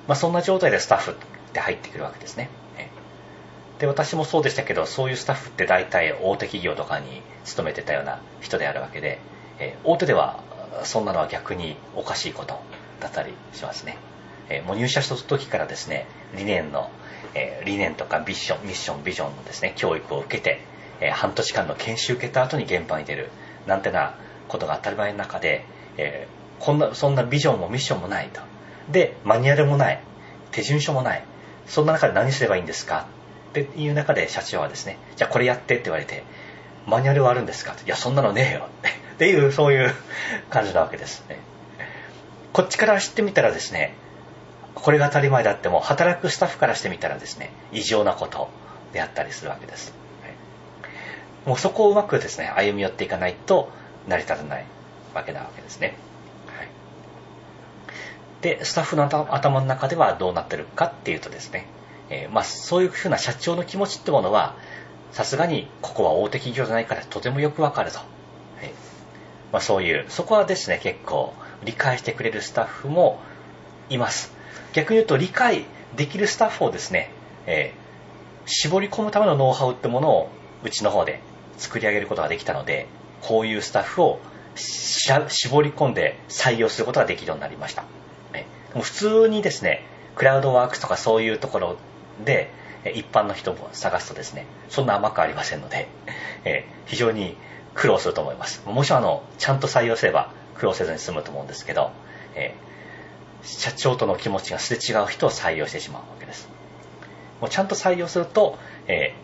[0.07, 1.17] まあ、そんな状態でスタッフ
[1.53, 2.49] って入ってくるわけですね。
[3.79, 9.19] で私もそうでしたけどそういうスタッフって大体大手企業とかに勤めてたような人であるわけで、
[9.59, 10.39] え大手では
[10.85, 12.61] そんなのは逆におかしいこと
[13.01, 13.97] だったりしますね、
[14.49, 16.91] えもう入社した時からですね理念の、
[17.35, 20.61] え理念とかビッションミッションビジョンのですね教育を受けて、
[21.01, 23.31] え半年間の研修受けた後に現場に出る
[23.67, 24.15] なんてな
[24.47, 25.65] ことが当たり前の中で、
[25.97, 26.29] え
[26.61, 28.41] こんなそんなビジョンもミッションもないと。
[28.93, 30.01] でマニュアルもない。
[30.53, 31.25] 手順書もない。
[31.67, 33.07] そんな中で何すればいいんですか？
[33.51, 36.25] っていう中で社長はですね、じゃあこれやってって言われて、
[36.87, 37.75] マニュアルはあるんですか？
[37.85, 38.69] いや、そんなのねえよ。
[39.15, 39.95] っていう、そういう
[40.51, 41.39] 感じなわけですね。
[42.53, 43.95] こっちから知ってみたらですね、
[44.75, 48.49] これが当たり前だっても、働くスタッフからしてみたらですね、異常なこと
[48.93, 49.95] であったりするわけです。
[51.47, 53.71] もうそこをうまくですね、歩み寄っていかないと
[54.09, 54.65] 成り立たない
[55.15, 55.97] わけなわけですね。
[58.43, 61.67] で、スタッフの頭の中ではどうなってるかっていうとですね、
[62.11, 64.57] えー、まあ、そういうふうな社長の気持ちってものは、
[65.13, 67.99] さすがにここは大手企業じゃないからとてもよくわかると。
[67.99, 68.09] はい
[69.53, 73.21] まあ、そういう、そこはですね、結構理解してくれるスタッフも
[73.89, 74.35] います。
[74.73, 75.65] 逆に言うと理解
[75.97, 77.11] できるスタッフをですね、
[77.47, 80.31] えー、絞り込むためのノウハウってものを
[80.65, 81.21] うちの方で
[81.59, 82.89] 作り上げることができたので、
[83.21, 84.21] こういうスタッフを
[84.57, 87.85] 絞り込んで採用することができるようになりました。
[88.75, 91.77] ね、普通にですね、クラウドワークスとかそういうところ
[92.25, 92.51] で
[92.95, 95.89] 一般の人を探すとですねそんな甘くありませんので、
[96.45, 97.37] え非常に
[97.75, 98.63] 苦労すると思います。
[98.67, 101.91] もちろんあのちゃんと採用すれば苦労せずに済むと思うんですけど、
[102.35, 102.55] え
[103.43, 106.49] 社長との気持ちがすれ違う人を採用してしまうわけです。
[107.41, 109.15] もうちゃんと採用すると、え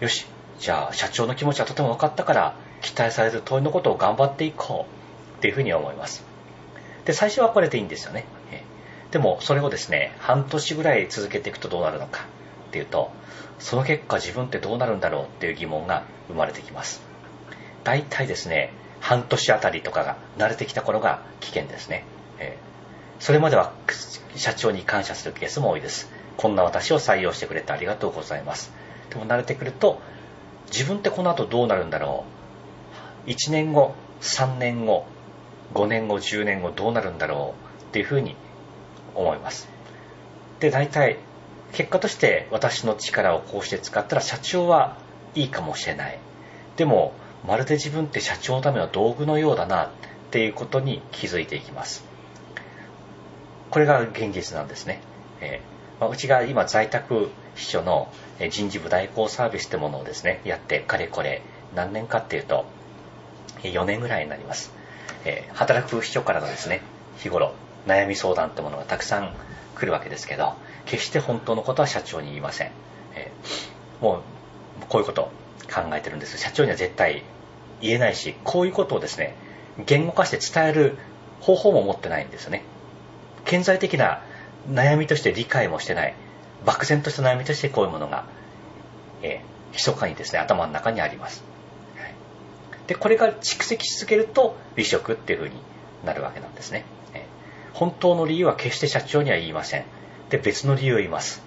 [0.00, 0.26] ー、よし
[0.58, 4.86] じゃあ社長の気持ちはとても分かったから期待される問いのことを頑張っていこ
[5.34, 6.24] うっていうふうに思います。
[7.04, 8.24] で最初はこれでいいんですよね、
[9.10, 12.26] でもそれをですね半年ぐらい続けていくとどうなるのか
[12.68, 13.10] っていうと
[13.58, 17.00] その結果自分ってどうなるんだろうっていう疑問が生まれてきます。
[17.84, 22.04] 大体ですね半年あたりとかが慣れてきた頃が危険ですね、
[22.40, 23.72] えー、それまでは
[24.34, 26.10] 社長に感謝するケースも多いです。
[26.36, 28.72] こんな私を採用してくれてありがとうございます。
[29.10, 30.00] でも慣れてくると
[30.66, 32.24] 自分ってこの後どうなるんだろ
[33.26, 33.30] う。
[33.30, 35.06] 1年後3年後
[35.74, 38.36] 5年後10年後どうなるんだろうっていうふうに
[39.16, 39.68] 思います。
[40.60, 41.18] で大体
[41.72, 44.96] 結果として私の力をこうして使ったら社長は
[45.34, 46.18] いいかもしれない。
[46.76, 47.12] でも
[47.46, 49.88] まるで自分って社長のための道具のようだなっ
[50.30, 52.04] ていうことに気づいていきます。
[53.70, 55.00] これが現実なんですね、
[55.40, 58.08] えーまあ、うちが今在宅秘書の
[58.50, 61.42] 人事部代行サービスってものをですねやってかれこれ
[61.74, 62.66] 何年かっていうと
[63.62, 64.72] 4年ぐらいになります、
[65.24, 66.82] えー、働く秘書からのですね
[67.18, 67.54] 日頃
[67.86, 69.32] 悩み相談ってものがたくさん
[69.74, 70.54] 来るわけですけど
[70.86, 72.70] 決して本当のことは社長に言いません、
[73.14, 75.30] えー、もうこういうこと
[75.72, 76.38] 考えてるんです。
[76.38, 77.22] 社長には絶対
[77.80, 79.34] 言えないしこういうことをですね
[79.86, 80.96] 言語化して伝える
[81.40, 82.62] 方法も持ってないんですよね。
[83.44, 84.22] 顕在的な
[84.70, 86.14] 悩みとして理解もしてない。
[86.64, 88.24] 漠然とした悩みとしてこういうものが、
[89.22, 91.44] えー、密かにですね頭の中にあります、
[92.86, 95.54] でこれが蓄積し続けると美食っていうふうに
[96.04, 96.84] なるわけなんですね。
[97.76, 99.84] 本当の理由は決して社長には言いません。
[100.30, 101.42] で、別の理由を言います。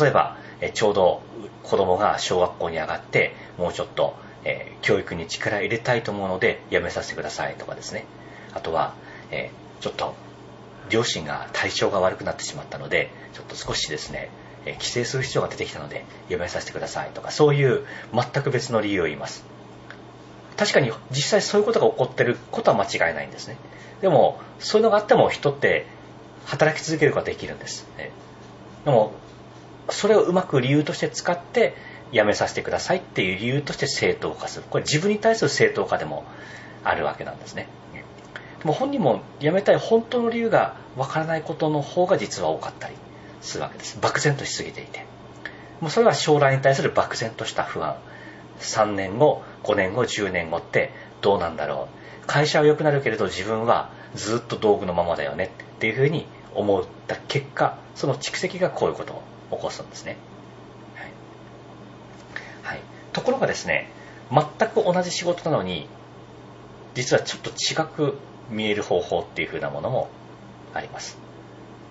[0.00, 1.20] 例えば、えちょうど
[1.64, 8.06] 子供が小学校に上がって、もうちょっと、えー、教育に力入れたいと思うので、やめさせてくださいとかですね。
[8.54, 8.94] あとは、
[9.30, 10.14] えー、ちょっと、
[10.88, 14.30] 両親が体調が悪くなってしまったので、ちょっと少しですね、
[14.64, 17.84] えー、帰省する必要が出てきたので、やめさせてくださいとか、そういう
[18.14, 19.44] 全く別の理由を言います。
[20.56, 23.58] 確かに実際そういうことが起こってることは間違いないんですね。
[24.00, 25.86] でもそういうのがあっても人って
[26.44, 28.10] 働き続けることができるんです、ね、
[28.84, 29.12] でも
[29.90, 31.74] それをうまく理由として使って
[32.12, 34.64] 辞めさせてくださいっていう理由として正当化する。
[34.68, 36.24] これ自分に対する正当化でも
[36.84, 37.68] あるわけなんですね。
[38.60, 42.94] でも本人も辞めたい本当の理由がわからないことの方が実は多かったり
[43.40, 43.98] するわけです。
[44.00, 45.04] 漠然としすぎていて。
[45.80, 47.96] もうそれは将来に対する漠然とした不安。
[48.60, 52.05] 3年後5年後10年後ってどうなんだろう。
[52.26, 59.12] 会社は良くなるけれど自分はずっと道具のままだよねっていうふうに思った結果その蓄積がこういうこと
[59.50, 60.16] を起こすんですね、
[60.94, 61.10] はい、
[62.62, 62.80] はい、
[63.12, 63.90] ところがですね
[64.30, 65.88] 全く同じ仕事なのに
[66.94, 68.16] 実はちょっと違く
[68.50, 70.08] 見える方法っていうふうなものも
[70.72, 71.18] あります、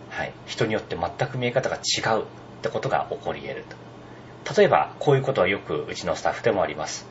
[0.09, 2.25] はい、人によって全く見え方が違うっ
[2.61, 3.85] てことが起こり得ると。
[4.55, 7.07] 例えばこういうことはよくうちのスタッフでもあります。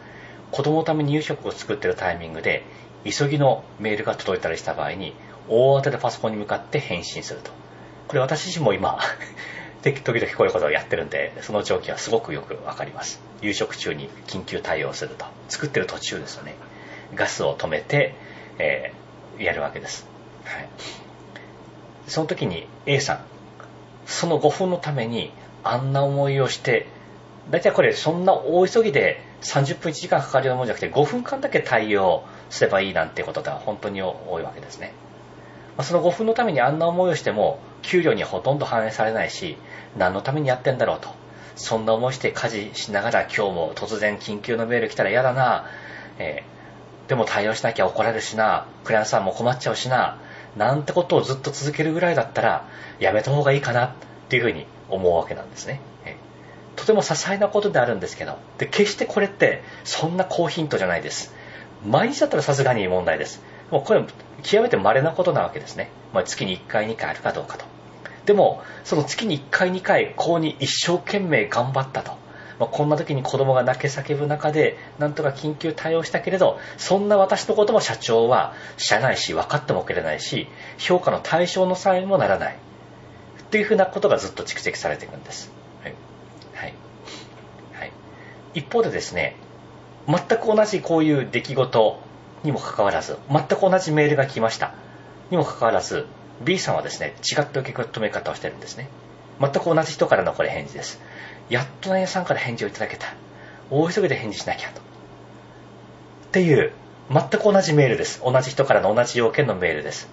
[0.53, 2.65] 子供のために夕食を作ってるタイミングで
[3.05, 5.15] 急ぎのメールが届いたりした場合に
[5.49, 7.51] 大当てでパソコンに向かって返信すると。
[8.09, 8.99] これ私自身も今
[9.83, 13.21] 時々こういうことをやってるんでその状況はすごくよくわかります。
[13.43, 15.27] 夕食中に緊急対応すると。
[15.49, 16.55] 作ってる途中ですよね。
[17.15, 18.15] ガスを止めて、
[18.59, 20.07] えー、やるわけです、
[20.45, 20.69] はい、
[22.07, 23.21] その時に A さん
[24.07, 26.87] その5分のためにあんな思いをして
[27.51, 34.93] 大体これそんな大急ぎで30分1時間かかるようなもんじゃなくて5分間だけ対応すればいいなんてことでは本当に多いわけですね。
[35.83, 39.57] その5分のためにあんな思いをしても給料にほとんど反映されないし
[39.99, 41.09] 何のためにやってんだろうと
[41.57, 45.67] そんな思いして家事しながら今日も突然緊急のメール来たら嫌だな、
[46.21, 50.21] えー、でも対応しなきゃ怒られるしなクライアントさんも困っちゃうしな
[50.57, 52.69] なんてことをずっと続けるぐらいだったら
[53.01, 53.91] やめた方がいいかなっ
[54.29, 55.81] ていうふうに思うわけなんですね。
[56.77, 61.35] とても些細なことであるんですけど、で、決してこれってそんな高ヒントじゃないです。
[61.85, 63.43] 毎日だったらさすがに問題です。
[63.71, 64.05] もうこれ、
[64.43, 65.91] 極めて稀なことなわけですね。
[66.13, 67.65] まあ、月に1回、2回あるかどうかと。
[68.27, 72.13] でも、その月に1回、2回、こうに一生懸命頑張ったと。
[72.59, 82.57] まあ、こんな時に子供が泣け叫ぶ中で、なんとか緊急対応したけれど、そんな私のことも社長は知らないし、分かってもくれないし、評価の対象の際にもならない。
[83.41, 85.51] っていうふうなことがずっと蓄積されていくんです。
[85.83, 85.95] はい。
[86.55, 86.75] はい。
[87.73, 87.93] はい。
[88.55, 89.37] 一方でですね、
[90.07, 92.01] 全く同じこういう出来事
[92.43, 94.75] にもかかわらず、全く同じメールが来ました。
[95.31, 96.07] にもかかわらず、
[96.43, 98.89] B さんはですね、違った受け止め方をしてるんですね。
[99.41, 101.01] 全く同じ人からのこれ返事です。
[101.49, 103.15] やっと何屋さんから返事をいただけた。
[103.71, 104.81] 大急ぎで返事しなきゃと。
[104.81, 104.83] っ
[106.33, 106.73] ていう、
[107.11, 108.21] 全く同じメールです。
[108.25, 110.09] 同じ人からの同じ要件のメールです。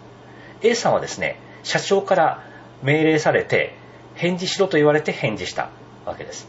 [0.62, 2.43] A さんはですね、社長から
[2.84, 3.75] 命令されて、
[4.15, 5.69] 返事しろと言われて返事した
[6.06, 6.47] わけです。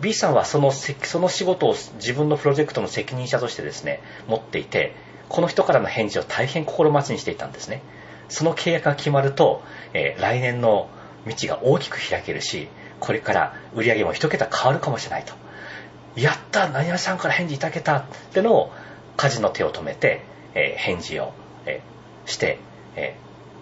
[0.00, 4.94] B さんはそのその仕事を自分のプロジェクトの責任者としてですね、持っていて、
[5.28, 7.82] この人からの返事を大変心待ちにしていたんですね。
[8.28, 9.62] その契約が決まると、
[9.94, 10.88] えー、来年の
[11.26, 12.68] 道が大きく開けるし、
[13.00, 15.34] これから売り上げも一桁変わるかもしれないと。
[16.14, 18.72] やった何々さんから返事いただけたってのを、
[19.16, 20.22] 家事の手を止めて、
[20.54, 21.32] えー、返事を、
[21.64, 22.58] えー、して、
[22.96, 23.16] え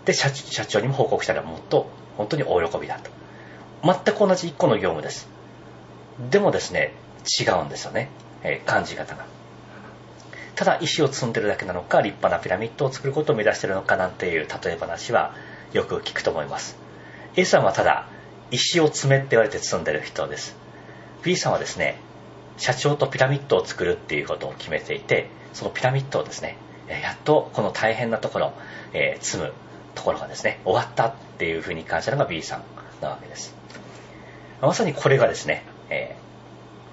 [0.04, 3.10] で社、社長にも報告したらもっと本当に大喜びだと。
[3.82, 5.33] 全く同じ1個の業務です。
[6.18, 6.92] でもですね、
[7.40, 8.08] 違うんですよね。
[8.42, 9.24] えー、感じ方が。
[10.54, 15.34] ただ石を積んでるだけなのか、立派なピラミッドを作ることを目指してるのかなんていう例え話は
[15.72, 16.76] よく聞くと思います。
[17.36, 18.06] A さんはただ、
[18.50, 20.56] 石を積めって言われて積んでる人です。
[21.24, 21.98] B さんはですね、
[22.58, 26.56] 社長とピラミッドを作るっていうことを決めていて、そのピラミッドをですね、
[26.88, 28.52] やっとこの大変なところ、
[28.92, 29.52] えー、積む
[29.94, 32.62] ところがですね、終わったっていうふうに感じたのが B さん
[33.02, 33.54] なわけです。
[34.60, 36.16] まさにこれがですね、え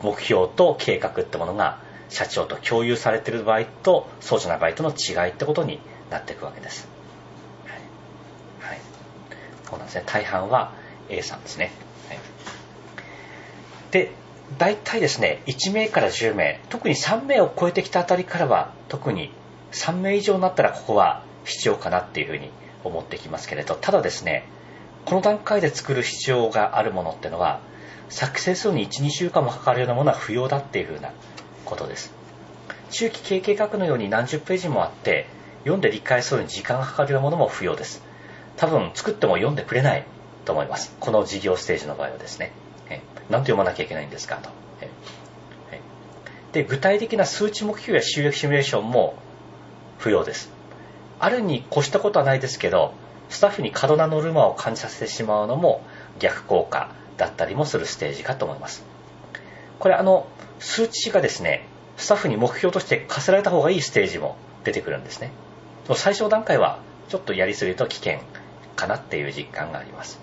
[0.02, 6.88] ー、目標と計画ってものが社長と共有されている場合とそうじゃない場合との違いってことになっていくわけです。
[7.66, 8.72] はい。
[8.72, 8.80] はい、
[9.64, 10.04] そうなんですね。
[10.06, 10.74] 大半は
[11.10, 11.72] A さんですね。
[12.10, 12.20] はい、
[13.92, 14.12] で、
[14.58, 19.32] 大体ですね、1名から10名、特に3名を超えてきたあたりからは、特に
[19.72, 22.52] 3名以上になったらここは必要かなっていうふうに
[22.84, 24.46] 思ってきますけれど、ただですね、
[25.06, 27.62] この段階で作る必要があるものっていうのは、
[28.12, 31.12] 作成するに1、2週間もかかるようなものは不要だっていうふうな
[31.66, 32.14] ことです。
[32.92, 35.28] 中期経営計画のように何十ページもあって、
[35.62, 38.04] 読んで理解するのに時間がかかるようなものも不要です。
[38.58, 40.06] 多分作っても読んでくれない
[40.46, 40.96] と思います。
[41.00, 42.52] この事業ステージの場合はですね。
[43.30, 44.50] 何と読まなきゃいけないんですかと。
[46.52, 49.16] で、具体的な数値目標や収益シミュレーションも
[50.00, 50.52] 不要です。
[51.18, 52.94] あるに越したことはないですけど、
[53.30, 55.82] スタッフに過度なノルマを感じさせてしまうのも
[56.20, 58.84] 逆効果だったりもするステージかと思います。
[59.80, 60.28] これあの、
[60.60, 61.66] 数値がですね、
[61.98, 65.32] スタッフに目標として課せられた方がいいステージも出てくるんですね。
[65.96, 68.20] 最初段階はちょっとやりすぎると危険
[68.76, 70.20] かなっていう実感があります。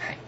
[0.00, 0.18] はい、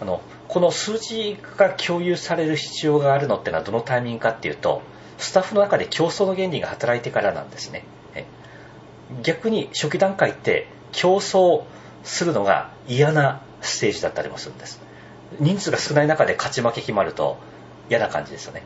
[0.00, 4.82] あのこの数字が共有される必要があるのってのはどのタイミングかっていうと、
[5.18, 7.84] スタッフの中で競争の原理が働いてからなんですね。
[9.22, 11.62] 逆に初期段階って競争
[12.02, 14.80] するのが嫌なステージだったりもするんです
[15.40, 17.38] 人数が少ない中で勝ち負け決まると
[17.88, 18.62] 嫌な感じですよね。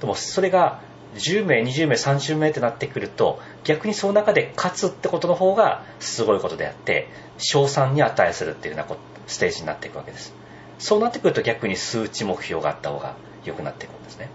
[0.00, 0.80] でもそれが
[1.16, 8.96] 10名20名30名ってなってくると逆にその中で勝つってことの方がすごいことであって賞賛に値するっていうような
[9.26, 10.34] ステージになっていくわけです。
[10.78, 14.28] そうなってくると逆に数値目標があった方が良くなっていくんですね。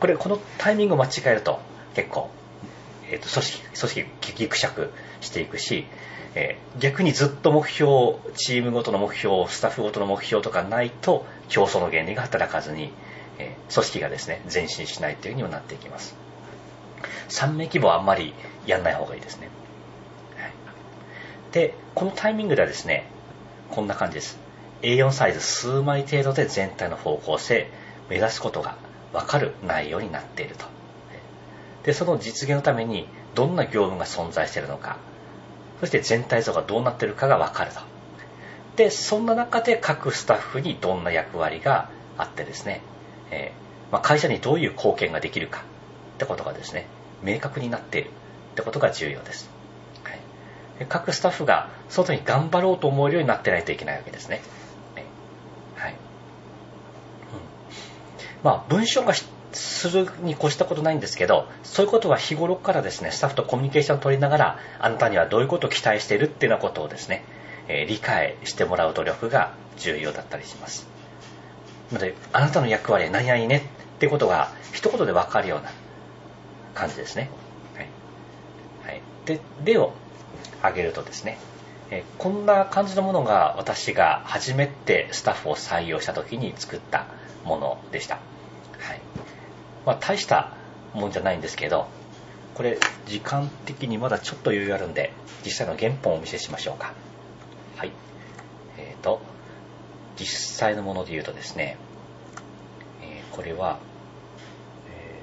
[0.00, 1.60] これこのタイミングを間違えると
[1.94, 2.30] 結構
[3.10, 4.90] えーと、組織組織ぎくしゃく
[5.20, 5.86] していくし、
[6.34, 12.92] えー、逆にずっと目標チームごとの目標スタッフごとの目標とかないと競争の原理が働かずに、
[13.38, 16.16] えー、組織がですね前進しないというふうにもなっていきます
[17.28, 18.34] 3名規模はあんまり
[18.66, 19.48] やんない方がいいですね。
[20.36, 20.52] はい、
[21.52, 23.06] で、このタイミングではですね、
[23.70, 24.38] こんな感じです。
[24.82, 27.70] A4 サイズ数枚程度で全体の方向性、
[28.08, 28.76] 目指すことが
[29.12, 30.66] わかる内容になっていると。
[31.84, 34.96] で、その実現のためにどんな業務が存在しているのか、
[35.80, 37.80] そして全体像がどうなってるかがわかると。
[38.76, 42.82] で、そんな中で各スタッフにどんな役割があってですね、
[43.30, 45.60] えー、まあ、会社にどういう貢献ができるか
[46.16, 46.86] ってことがですね、
[47.22, 48.10] 明確になっているっ
[48.56, 49.54] てことが重要です。
[50.88, 54.40] 各スタッフが外に頑張ろうと思えるようになってないといけないわけですね。
[55.76, 55.92] はい。
[55.92, 55.96] うん、
[58.42, 59.14] まあ、文章が
[59.54, 67.24] するに越したことないんですけど、そういうことは日頃からですね、スタッフとコミュニケーションを取りながら、あなたにはどういうことを期待しているっていうようなことをですね、
[67.68, 70.86] え、理解してもらう努力が重要だったりします。
[71.92, 75.70] なので、あなたの役割は何々ねってことが一言で分かるような
[76.74, 77.30] 感じですね。
[77.74, 78.92] はい。
[78.92, 79.92] はい、で、例を
[80.60, 81.38] 挙げるとですね、
[81.90, 87.06] え、こんな感じのものが私が初めてスタッフを採用した時に作った
[87.44, 88.18] ものでした。
[89.86, 90.52] まあ、大した
[90.94, 91.86] もんじゃないんですけど、
[92.54, 95.12] これ、時間的にまだちょっと余裕あるんで、
[95.44, 96.94] 実際の原本をお見せしましょうか。
[97.76, 97.92] はい。
[98.78, 99.20] えっ、ー、と、
[100.16, 101.76] 実際のもので言うとですね、
[103.02, 103.78] えー、これは、
[104.88, 105.20] え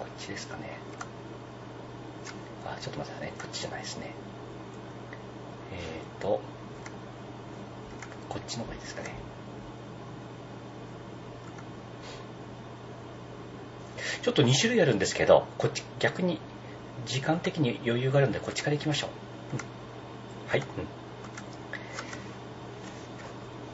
[0.00, 0.78] ー、こっちですかね。
[2.66, 3.32] あ、ちょっと待ってくださいね。
[3.38, 4.10] こっちじゃないですね。
[5.72, 6.40] えっ、ー、と、
[8.28, 9.27] こっちの方がいいですかね。
[14.22, 16.40] ちょっと2種類あるんですけど、こっち逆に
[17.06, 19.10] 時間的に余裕があるんで、こっちから行きましょう。
[20.50, 20.62] はい、う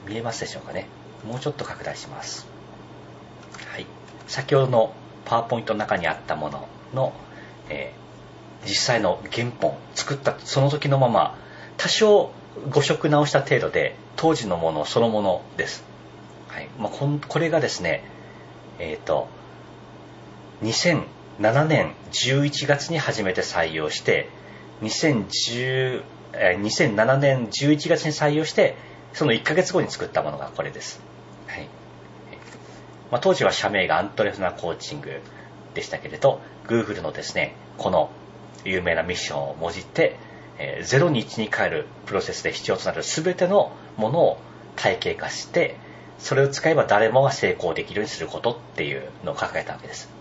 [0.09, 0.11] ん。
[0.11, 0.87] 見えますでしょうかね。
[1.25, 2.47] もうちょっと拡大します。
[3.67, 3.87] はい。
[4.27, 4.95] 先ほどの
[5.25, 7.13] パワーポイントの中にあったものの、
[7.69, 11.37] えー、実際の原本、作ったその時のまま、
[11.77, 12.31] 多少
[12.71, 15.85] 誤色直した程度で、当時のものそのものです。
[16.49, 18.05] はいまあ、これがですね、
[18.79, 19.29] えっ、ー、と、
[20.63, 24.29] 2007年11月に初めて採用して、
[24.83, 28.77] 2007年11月に採用して、
[29.13, 31.01] その1ヶ月後に作ったものがこれです。
[31.47, 31.69] はい
[33.11, 35.21] まあ、当時は社名がアントレフナコーチング
[35.75, 38.11] でしたけれど、Google のですね、この
[38.65, 40.17] 有名なミッションをもじって、
[40.59, 44.39] えー、0に1に変えるプロセスで必要となる全てのものを
[44.77, 45.77] 体系化して、
[46.19, 50.14] それを使えば誰もが成功できるようにすることっていうのを掲げたわけです。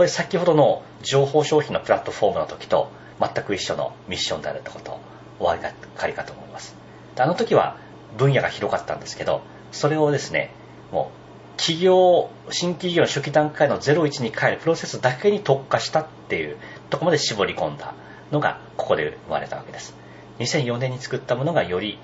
[0.00, 2.90] これ先ほどの情報商品のプラットフォームの時と
[3.20, 4.98] 全く一緒のミッションであるってこと
[5.38, 5.62] お分
[5.94, 6.74] かりかと思います。
[7.18, 7.76] あの時は
[8.16, 9.42] 分野が広かったんですけど、
[9.72, 10.52] それをですね、
[10.90, 11.12] も
[11.54, 16.56] う企業、新企業の初期段階の01に変えるプロセスだけに特化したっていう
[16.88, 17.92] とこまで絞り込んだ
[18.32, 19.94] のがここで生まれたわけです。
[20.38, 21.98] 2004年に作ったものがより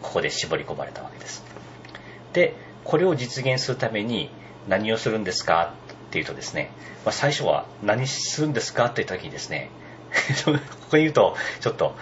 [0.00, 1.42] ここで絞り込まれたわけです。
[2.34, 2.54] で、
[2.84, 4.30] これを実現するために
[4.68, 5.74] 何をするんですか
[6.16, 6.70] っていうとですね、
[7.04, 9.68] まあ、最初は何するんですかって言った時にですね、
[10.46, 10.52] こ
[10.90, 11.94] こに言うと、ちょっと、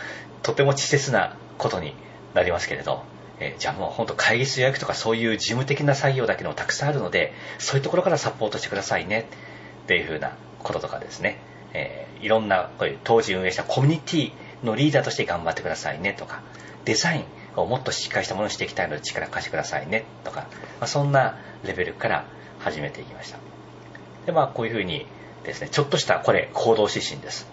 [0.45, 1.97] とても稚拙なことに
[2.33, 3.03] なりますけれど、
[3.41, 9.27] えー、じゃあもう本当会議室予約とかそういう事務的な作業だけでもたくさんあるので、そういうところからサポートしてくださいね、
[9.83, 11.41] っていうふうなこととかですね、
[11.73, 16.43] えー、いろんな、こういう当時運営したコミュニティのリーダーとして頑張ってくださいねとか、
[16.85, 17.25] デザイン
[17.61, 20.43] をもっとしっかりしたものにしていきたいので力貸してくださいねとか、
[20.79, 22.27] まあ、そんなレベルから
[22.61, 23.44] 始めていきました。
[24.27, 25.07] で、まあ、こういうふうに
[25.45, 27.47] ですね、ちょっとしたこれ、行動指針です。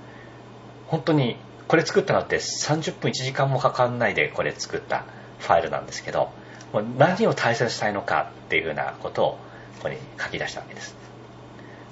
[0.87, 5.05] 本当に、これ作ったのって30分1時間もかかんないでこれ作った
[5.39, 6.29] ファイルなんですけど、
[6.73, 9.31] もう何を大切にしたいのかっていうふうなことを
[9.77, 10.95] ここに書き出したわけです。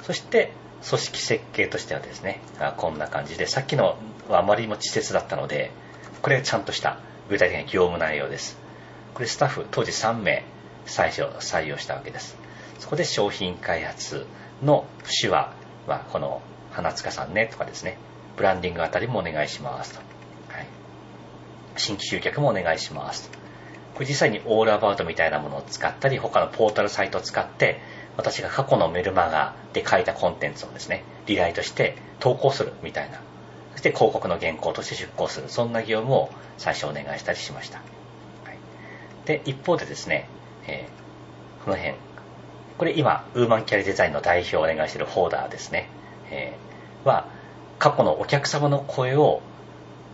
[0.04, 0.52] そして、
[0.88, 2.40] 組織設計としてはですね、
[2.78, 3.98] こんな感じで、さっきの
[4.30, 5.72] はあまりにも稚拙だったので、
[6.22, 7.00] これちゃんとした
[7.30, 8.58] 具体的な業務内容です。
[9.14, 10.46] これスタッフ当時3名
[10.86, 12.38] 最初採用したわけです。
[12.80, 14.26] そこで商品開発、
[14.64, 14.86] の
[15.22, 15.54] 手話
[15.88, 16.42] はこの
[16.72, 17.98] 花塚さんねとかですね、
[18.38, 20.00] ブランディングあたりもお願いしますと。
[20.54, 20.68] はい、
[21.76, 23.40] 新規集客もお願いしますと。
[23.96, 27.82] これ実際にオールアバウトみたいなものを使ったり、他のポータルサイトを使って、
[28.16, 33.20] 私が過去のメルマガで書いたコンテンツをですね、リライとして投稿するみたいな。
[33.74, 35.50] そして広告の原稿として出稿する。
[35.50, 37.80] そんな業務を最初お願いしたりしました。
[37.80, 37.84] は
[38.54, 38.58] い、
[39.26, 40.28] で、一方でですね、
[40.68, 41.96] えー、この辺、
[42.80, 45.90] これ今、ウーマンキャリデザインの代表をお願いしているフォーダーですね。
[46.32, 47.28] えー、は、
[47.78, 49.42] 過去のお客様の声を、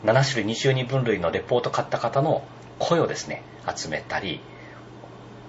[0.03, 2.43] 7種類22分類のレポート買った方の
[2.80, 3.43] 声をですね、
[3.74, 4.41] 集めたり、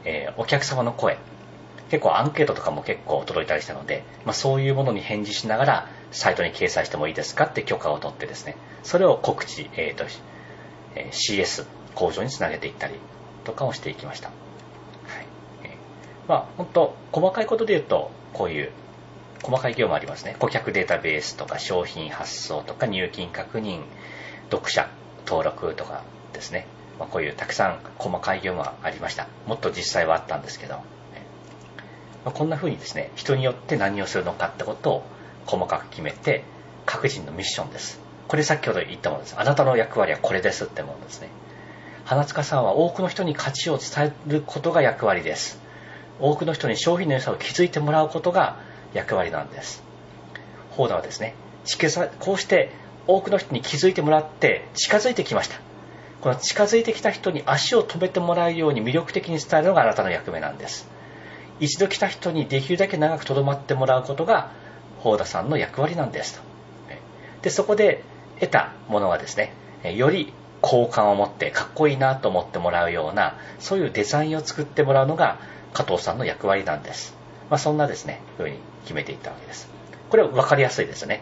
[0.04, 1.18] えー、お客様の声、
[1.90, 10.04] 結構アンケートとかも結構届いたりしたので、まあ、そういうものに返事しながらサイトに掲載してもいいですかって許可を取ってですねそれを告知、えーと
[10.96, 11.64] えー、CS
[11.94, 12.94] 工場につなげていったり
[13.44, 14.30] とかをしていきました、
[16.28, 18.70] まあ本当細かいことで言うとこういう
[19.42, 23.82] 細かい業務ありますね顧客データベースとか商品発送とか入金確認
[24.50, 24.88] 読者
[25.26, 26.02] 登録とか
[26.32, 26.66] ですね、
[26.98, 30.80] まあ、こういうたくさん細かい業務はありましたもっと実際はあったんですけど
[32.26, 35.02] まあ、こんな風にですね、人によって何をするのかってことを
[35.46, 36.42] 細かく決めて、
[36.84, 38.00] 各人のミッションです。
[38.26, 39.36] これ先ほど言ったものです。
[39.38, 41.28] あなたの役割はこれですってものですね。
[42.04, 45.60] 花塚さんは多くの人に価値を伝えることが役割です。
[46.20, 48.58] 多くの人に商品の良さを気づいてもらうことが
[48.94, 49.82] 役割なんです。
[50.70, 51.34] ホーダはですね、
[52.20, 52.70] こうして
[53.06, 55.60] 多くの人に気づいてもらって近づいてきました。
[56.20, 60.88] この近づいてきた人に足を止めてもらうように魅力的に伝えるのがあなたの役目なんです。
[61.60, 64.50] 一度来た人にできるだけ長くとどまってもらうことが
[64.98, 66.46] 法田さんの役割なんですと
[67.42, 68.02] でそこで
[68.40, 69.52] 得たものはですね
[69.96, 75.38] より好感を持ってかっこいいなと思ってもらうようなそういうデザインを作ってもらうのが
[75.76, 77.14] 加藤さんの役割なんです、
[77.50, 79.68] まあ、そんなですねふうに決めていったわけです。
[80.08, 81.20] これは分かりやすいですね。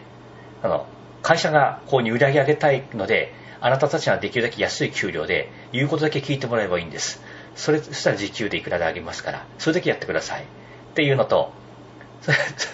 [0.63, 0.85] あの
[1.23, 7.21] 会社がこうに売り上げたいのであなたたちはできるだけ安い給料で言うことだけ聞いてもらえばいいんです。
[7.55, 10.43] それそしたら時給でいくらであげますからそれだけやってください。
[10.43, 10.45] っ
[10.93, 11.51] ていうのと
[12.21, 12.31] そ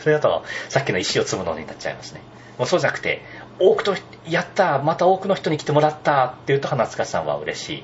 [0.08, 2.22] れだとさっきの石を積むのになっちゃいますね。
[2.60, 3.24] もうそうじゃなくて
[3.58, 3.96] 多くの
[4.28, 7.84] やったまた多くの人に来てもらったっていうと花塚さんは嬉しい。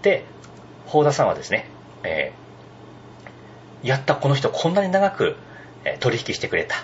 [0.00, 0.24] で
[0.86, 1.66] 法田さんはですね、
[2.04, 2.45] えー、
[3.86, 5.36] やったこの人こんなに長く
[6.00, 6.78] 取引してくれたっ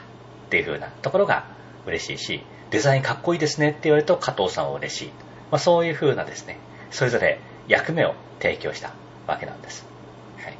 [0.50, 1.46] ていう風なところが
[1.86, 5.08] 嬉しいしデザインかっこいいですねって言われると加藤さんは嬉しい、
[5.50, 6.58] まあ、そういう風なですね
[6.90, 8.92] それぞれ役目を提供した
[9.26, 9.86] わけなんです。
[10.38, 10.56] はい。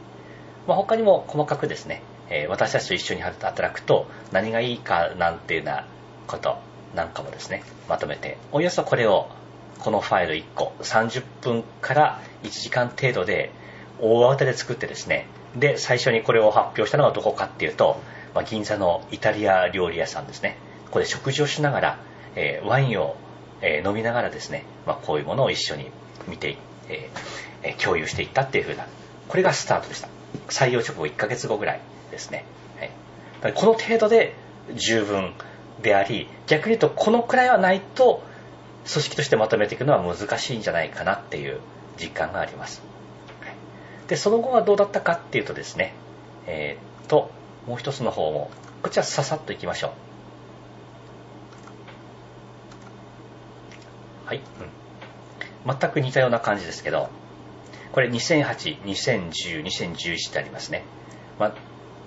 [0.67, 5.87] まあ、他にも細かくですね、え、私たちと一緒に働くと何がいいかなんていうような
[6.27, 6.59] こと
[6.95, 9.29] なんかもですね、まとめて、およそこれを
[9.79, 13.51] このファイル1個30分から1時間程度で
[14.01, 15.27] 大慌てで作ってですね、
[15.57, 18.01] で、最初にこれを発表したのはどこかっていうと、
[18.35, 20.57] まあ、銀座のイタリア料理屋さんですね。
[20.87, 21.99] ここで食事をしながら、
[22.37, 23.17] えー、ワインを、
[23.61, 25.91] えー、飲みながらですね、まあ、こういうものを一緒に
[26.29, 26.57] 見て、
[26.89, 27.43] えー
[27.79, 28.87] 共有していったっていう風な
[29.29, 30.09] これがスタートでした。
[30.49, 31.81] 採用直後1ヶ月後ぐらい
[32.11, 32.45] ですね、
[33.41, 34.35] はい、この程度で
[34.75, 35.33] 十分
[35.83, 38.23] であり逆に言うとこのくらいはないと
[38.91, 41.61] 組織としてまとめていくのは難しいんじゃないかなっていう
[41.99, 42.83] 実感があります、
[44.13, 45.95] でその後はどうだったかっていうとですね
[46.47, 47.31] えー、と
[47.67, 48.51] もう一つの方も
[48.83, 49.91] こっちらささっといきましょう
[54.27, 54.43] はい、
[55.65, 57.09] うん、全く似たような感じですけど
[57.93, 60.83] これ2008、2010、2011ってありますね。
[61.39, 61.55] まあ、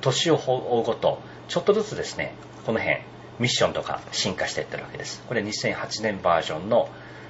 [0.01, 2.34] 年を追うごと、ちょっとずつですね、
[2.66, 2.97] この辺、
[3.38, 5.22] ミッションとか進化していってるわけです。
[5.28, 6.89] これ2008年バージョンの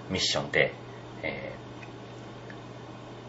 [0.10, 0.74] ミッションで、
[1.22, 1.55] え、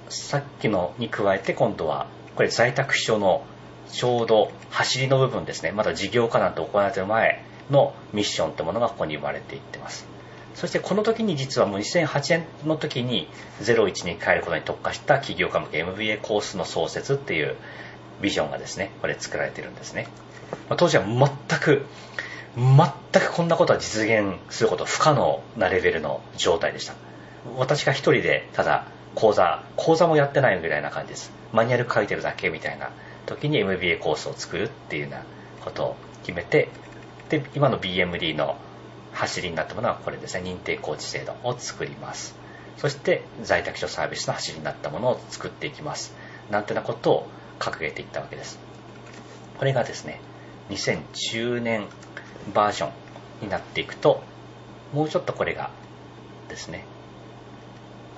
[0.09, 3.45] さっきのに加えて今度は、これ在宅秘書の
[3.91, 10.07] ちょうど走りの部分ですね、まだ事業化なんて行われてる前のミッションというものがここに生まれていってます。
[10.55, 13.29] そしてこの時に実はもう2008年の時に
[13.61, 17.57] 01に変えることに特化した企業科目 MBA コースの創設っていう
[18.23, 20.09] ビジョンがですね、これ作られてるんですね。
[20.71, 21.29] ま、当時は全
[21.59, 21.85] く、
[22.57, 26.95] 全くこんなことは実現すること不可能なレベルの状態でした。
[27.57, 28.87] 私が一人でただ
[29.17, 31.33] 講座、講座もやってないぐらいな感じです。
[31.53, 32.91] マニュアル書いてるだけみたいな
[33.25, 35.25] 時に MBA コースを作るっていうような
[35.65, 36.69] ことを決めて、
[37.31, 38.57] で、今の BMD の
[39.13, 40.43] 走りになったものはこれですね。
[40.43, 42.37] 認定コーチ制度を作ります。
[42.77, 46.15] そして在宅所サービスの走りになったものを作っていきます。
[46.51, 48.59] なんてなことを掲げていったわけです。
[49.59, 50.21] これがですね
[50.69, 51.87] 2010年
[52.53, 54.23] バージョンになっていくと
[54.93, 55.71] もうちょっとこれが
[56.49, 56.85] ですね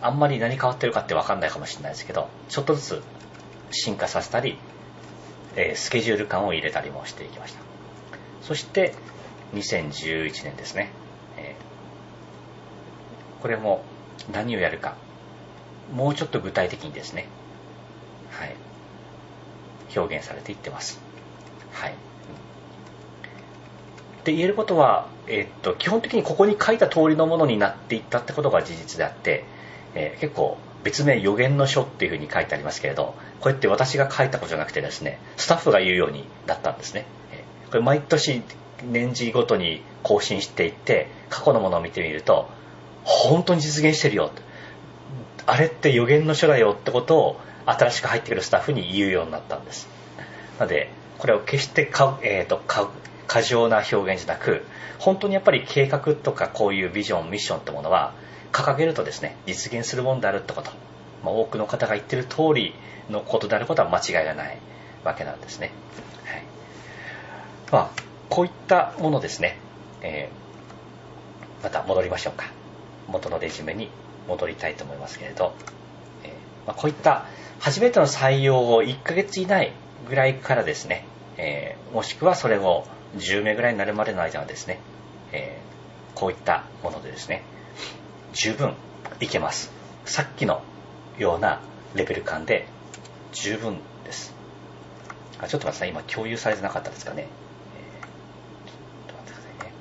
[0.00, 3.02] あんまり何変わってるかって分かんないかもしれないですけどちょっとずつ
[3.70, 4.58] 進化させたり、
[5.56, 7.60] えー、スケジュール感を入れたりもしていきました。
[8.42, 8.94] そして
[9.54, 10.90] 2011年ですね、
[11.36, 13.82] えー、これも
[14.32, 14.96] 何をやるか
[15.92, 17.26] もうちょっと具体的にですね。
[18.30, 18.54] はい。
[19.96, 21.00] 表現されていってます。
[21.72, 21.94] はい。
[24.24, 29.44] で言えることは、えー、っと基本的にここに書いた通りのものになっていったってことが事実であって、
[29.94, 37.06] えー、結構別名予言の書っていうふうに書いてありますけれどこうやって私が書いたことじゃなくてですねスタッフが言うようになったんですね。
[37.70, 38.42] これ毎年
[38.84, 42.48] 年次ごとに更新していって過去のものを見てみると
[43.04, 44.30] 本当に実現してるよ
[45.46, 49.88] あれって予言の書だよってことを新しく入ってくるスタッフに言うようになったんです。
[50.58, 52.62] なのでこれを決してか、えーと、
[53.26, 54.64] 過剰な表現じゃなく
[54.98, 58.14] 本当にやっぱり計画とかこういうビジョンミッションってものは
[58.52, 60.70] 掲げるとですね実現するものであるってこと、
[61.24, 62.74] まあ、多くの方が言ってる通り
[63.10, 64.58] のことであることは間違いがない
[65.04, 65.72] わけなんですね、
[66.24, 66.42] はい。
[67.72, 69.58] まあ、こういったものですね、
[70.02, 72.46] えー、また戻りましょうか。
[73.08, 73.88] 元のレジュメに
[74.28, 75.54] 戻りたいと思いますけれど、
[76.24, 76.30] えー
[76.66, 77.24] まあ、こういった
[77.58, 79.72] 初めての採用を1ヶ月以内
[80.08, 81.04] ぐらいからですね、
[81.38, 82.86] えー、もしくはそれを
[83.16, 84.80] 10名ぐらいになるまでの間はですね、
[85.32, 85.58] え、
[86.14, 87.42] こういったものでですね
[88.32, 88.74] 十分
[89.20, 89.70] いけます。
[90.04, 90.62] さっきの
[91.18, 91.60] ような
[91.94, 92.66] レベル感で
[93.32, 94.34] 十分です。
[95.40, 95.88] あちょっと待ってください。
[95.90, 97.26] 今共有されてなかったですかね、
[97.76, 99.72] えー、ちょっと待ってくださいね。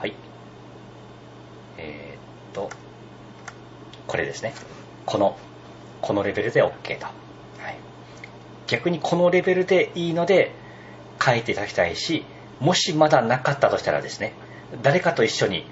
[0.00, 0.14] はい。
[1.78, 2.70] えー、っと
[4.06, 4.54] これですね。
[5.06, 5.38] この
[6.00, 7.12] このレベルで OK と、は
[7.70, 7.76] い、
[8.66, 10.52] 逆にこのレベルでいいので
[11.22, 12.24] 書いていただきたいし
[12.60, 14.34] もしまだなかったとしたらですね
[14.82, 15.66] 誰かと一緒に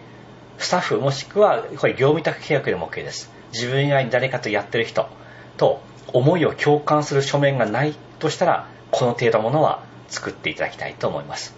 [0.59, 3.31] スタッフもしくはこれ業務委託契約でも OK です。
[3.53, 5.09] 自分以外に誰かとやってる人
[5.57, 5.81] と
[6.13, 11.55] 思いを共感する書面がないとしたらこの程度ものは作っていただきたいと思います。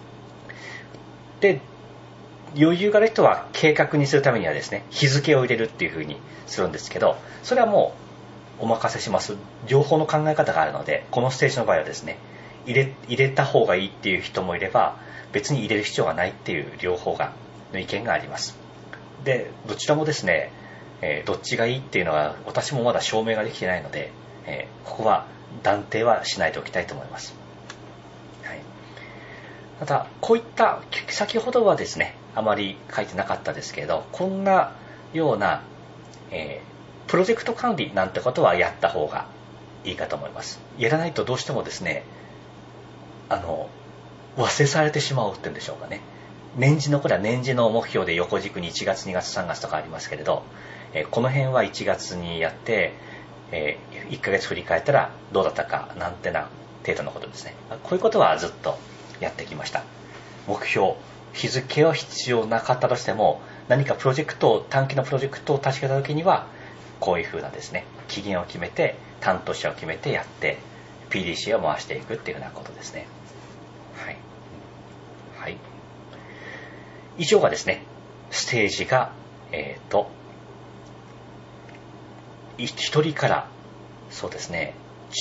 [1.39, 1.61] で
[2.57, 7.93] 余裕がある人は計画にするためにはですね日付を入れるっていうふうにするんですけどそれはも
[8.59, 9.37] うお任せします。
[9.67, 12.17] 両方の考え方があるのでこのステージの場合はですね
[12.65, 14.97] 入れ入れた方がいいっていう人もいれば
[15.31, 17.33] 別に入れる必要がないっていう両方が
[17.71, 18.57] の意見があります。
[19.23, 20.51] でどちらもですね、
[21.01, 24.11] えー、どっちがいいっていうのは私もまだ証明ができてないので、
[24.45, 25.25] えー、ここは
[25.63, 27.35] 断定はしないでおきたいと思います、
[28.43, 28.59] はい、
[29.79, 34.73] ただこういった先ほどはですねあまり書いてなかったですけどこんな
[35.13, 35.63] ような、
[36.31, 39.25] えー、プロジェクト管理なんてことはやった方が
[39.83, 40.59] いいかと思います。
[40.77, 42.03] やらないとどうしてもですね
[43.29, 43.69] あの
[44.37, 46.01] 忘れされてしまうっていうんでしょうかね。
[46.57, 50.43] 年次のこれは年次の目標で横軸に1月2月3月とかありますけれど、
[50.93, 52.93] えこの辺は1月にやって、
[53.51, 53.77] え
[54.09, 56.49] 1ヶ月振り返ったらどうだったかなんてな
[56.85, 57.53] 程度のことですね。
[57.83, 58.77] こういうことはずっと
[59.19, 59.83] やってきました。
[60.47, 60.95] 目標
[61.33, 66.47] 日付は必要なかったとしても何かプロジェクトを短期のプロジェクトを立ち上げた時には
[66.99, 70.57] こういうふうなですね期限を決めて担当者を決めてやって
[71.09, 73.07] PDC を回していくっていうようなことですね
[73.95, 74.17] はい、
[75.37, 75.57] はい、
[77.19, 77.83] 以上がですね
[78.31, 79.11] ステージが
[79.51, 80.09] えっ、ー、と
[82.57, 82.65] 1
[83.03, 83.47] 人から
[84.09, 84.73] そうですね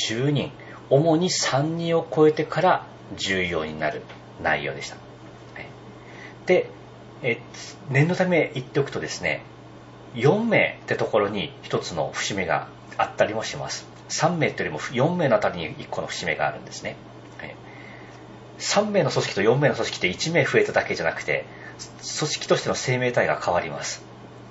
[0.09, 0.51] 10人
[0.91, 2.87] 主に3人を超えてから
[3.17, 4.03] 重要になる
[4.43, 4.97] 内容でした、
[6.47, 6.71] で
[7.23, 7.41] え
[7.91, 9.43] 念のため言っておくとですね
[10.15, 13.87] 4名ってところに1つの節目があったりもします。
[14.09, 16.97] 3名というよりも4名のあたりに1個の節目があるんですね、
[18.59, 21.45] 3名の組織と4名の組織って1名増えただけじゃなくて
[22.19, 24.05] 組織としての生命体が変わります、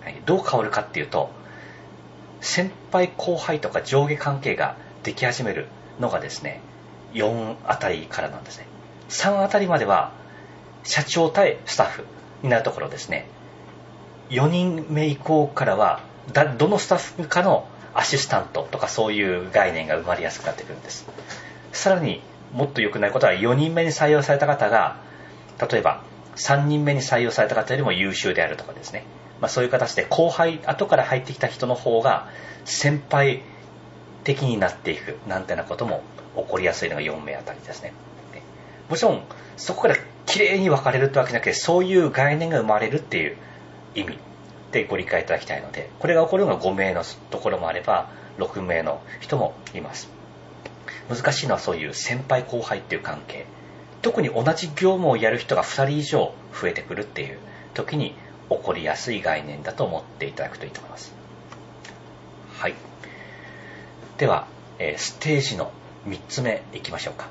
[0.03, 0.21] はい。
[0.25, 1.29] どう変わるかっていうと
[2.41, 5.67] 先輩後輩とか上下関係ができ始める
[5.99, 6.61] のがですね
[7.13, 8.67] 4あたりからなんですね。
[9.09, 10.11] 3あたりまでは
[10.83, 12.05] 社長対スタッフ
[12.43, 13.27] になるところですね。
[14.29, 16.01] 4人目以降からは
[16.57, 21.07] どのスタッフかのアシスタントとかそういう概念が生まれやすくなってくるんです。
[21.71, 22.21] さらに
[22.53, 24.97] もっと良くないことは4人目に採用された方が
[25.71, 26.03] 例えば
[26.37, 29.03] 3人目に採用された方よりも優秀であるとかですね、
[29.41, 32.29] まあ、そういう形で後輩後から入ってきた人の方が
[32.65, 33.41] 先輩
[34.23, 36.03] 的になっていくなんてなことも
[36.35, 37.93] 起こりやすいのが4名あたりですね。
[38.89, 39.23] もちろん
[39.57, 43.37] そこからきれいに分かれるってわけじゃなくてそういう概念が生まれるっていう
[43.95, 44.17] 意味。
[44.71, 50.09] でご理解いただきたいのでこれが起こるのが5名のところもあれば6名の人もいます。
[51.09, 53.45] 難しいのはそういう先輩後輩っていう関係。
[54.01, 57.39] 特に同じ業務をやる人が2人以上増えてくるっていう
[57.73, 58.13] 時に
[58.49, 61.13] 起こりやすい概念だと思っていただくといいと思います。
[62.57, 62.75] はい。
[64.17, 64.47] では、
[64.79, 65.71] えー、ステージの
[66.07, 67.27] 3つ目いきましょうか。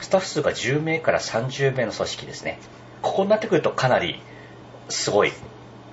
[0.00, 2.58] スタッフ数が10名から30名の組織ですね。
[3.02, 4.20] ここになってくるとかなり
[4.88, 5.32] すごい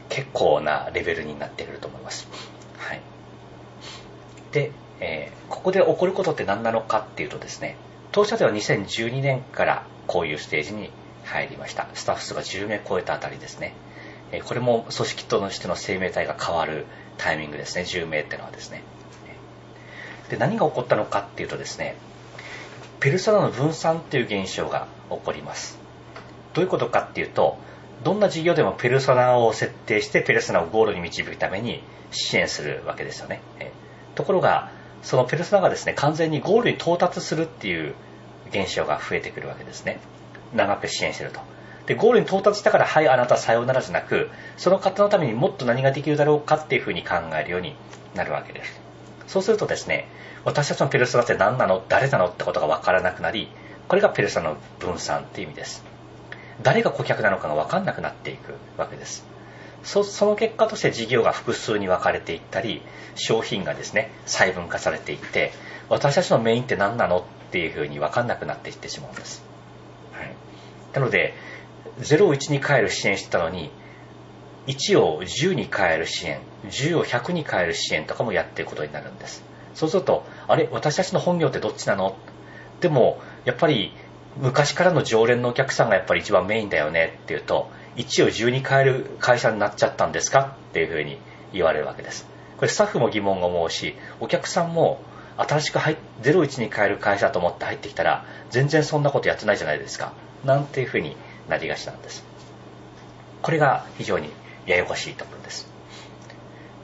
[0.10, 2.28] 結構なレベルになってくると思います。
[2.78, 3.02] はい、
[4.52, 7.78] で、えー、ここで起こることって何なのかっていうとですね
[8.12, 10.90] 当社では2012年からこういうステージに
[11.24, 11.88] 入りました。
[11.94, 13.76] スタッフ数が10名超えたあたりですね、
[14.46, 16.88] これも組織としての生命体が変わる
[17.18, 17.84] タイミングですね。
[17.84, 18.82] 10名っていうのはですね。
[20.30, 21.96] で何が起こったのかっていうとですね
[23.00, 25.78] ペルソナの分散っていう現象が起こります。
[26.54, 27.58] どういうことかっていうと
[28.04, 33.42] どんな事業でもペルソナを設定してペルソナをゴールに導くために支援するわけですよね。
[34.16, 34.72] ところが、
[35.04, 37.94] そのペルソナがですね、完全にゴールに到達するっていう
[38.52, 40.00] 現象が増えてくるわけですね。
[40.54, 41.40] 長く支援してると。
[41.86, 47.76] でゴールに到達したからはいあなたさようならじゃなくその方のためにもっと何ができるだろうかっていうふうに考えるように
[48.14, 48.80] なるわけです。
[49.28, 50.08] そうするとですね
[50.46, 51.84] 私たちのペルソナって何なの？
[51.90, 52.28] 誰なの？
[52.28, 53.50] ってことが分からなくなり
[53.88, 55.84] これがペルソナの分散っていう意味です。
[56.62, 59.26] 誰が顧客なのかが分かんなくなっていくわけです。
[59.84, 62.82] そその結果として事業が複数に分かれていったり
[63.16, 65.54] 商品がですね細分化されていって
[65.88, 67.26] 私たちのメインって何なの？
[67.50, 69.44] っていうふうに分かんなくなっていってしまうんです、
[70.14, 70.36] はい、
[70.94, 71.34] なので
[72.00, 73.72] 0を1に変える支援してたのに
[74.68, 79.44] 1を10に変える支援10を100に変える支援とかもやっていくことになるんです。
[79.74, 82.16] そうするとあれ私たちの本業ってどっちなの？
[82.82, 83.94] でもやっぱり
[84.38, 90.56] 昔からの常連のお客さんがやっぱり一番メインだよねっていうと1を10に変える会社になっちゃったんですか？
[90.70, 91.18] っていうふうに
[91.54, 92.28] 言われるわけです。
[92.58, 95.02] これスタッフも疑問が思うしお客さんも
[95.38, 100.14] 新しく入01に変える会社だと思って入ってきたら全然そんなことやってないじゃないですか。
[100.46, 101.16] なんていうふうに
[101.48, 102.24] なりがちなんです。
[103.42, 104.30] これが非常に
[104.66, 105.70] ややこしいところです。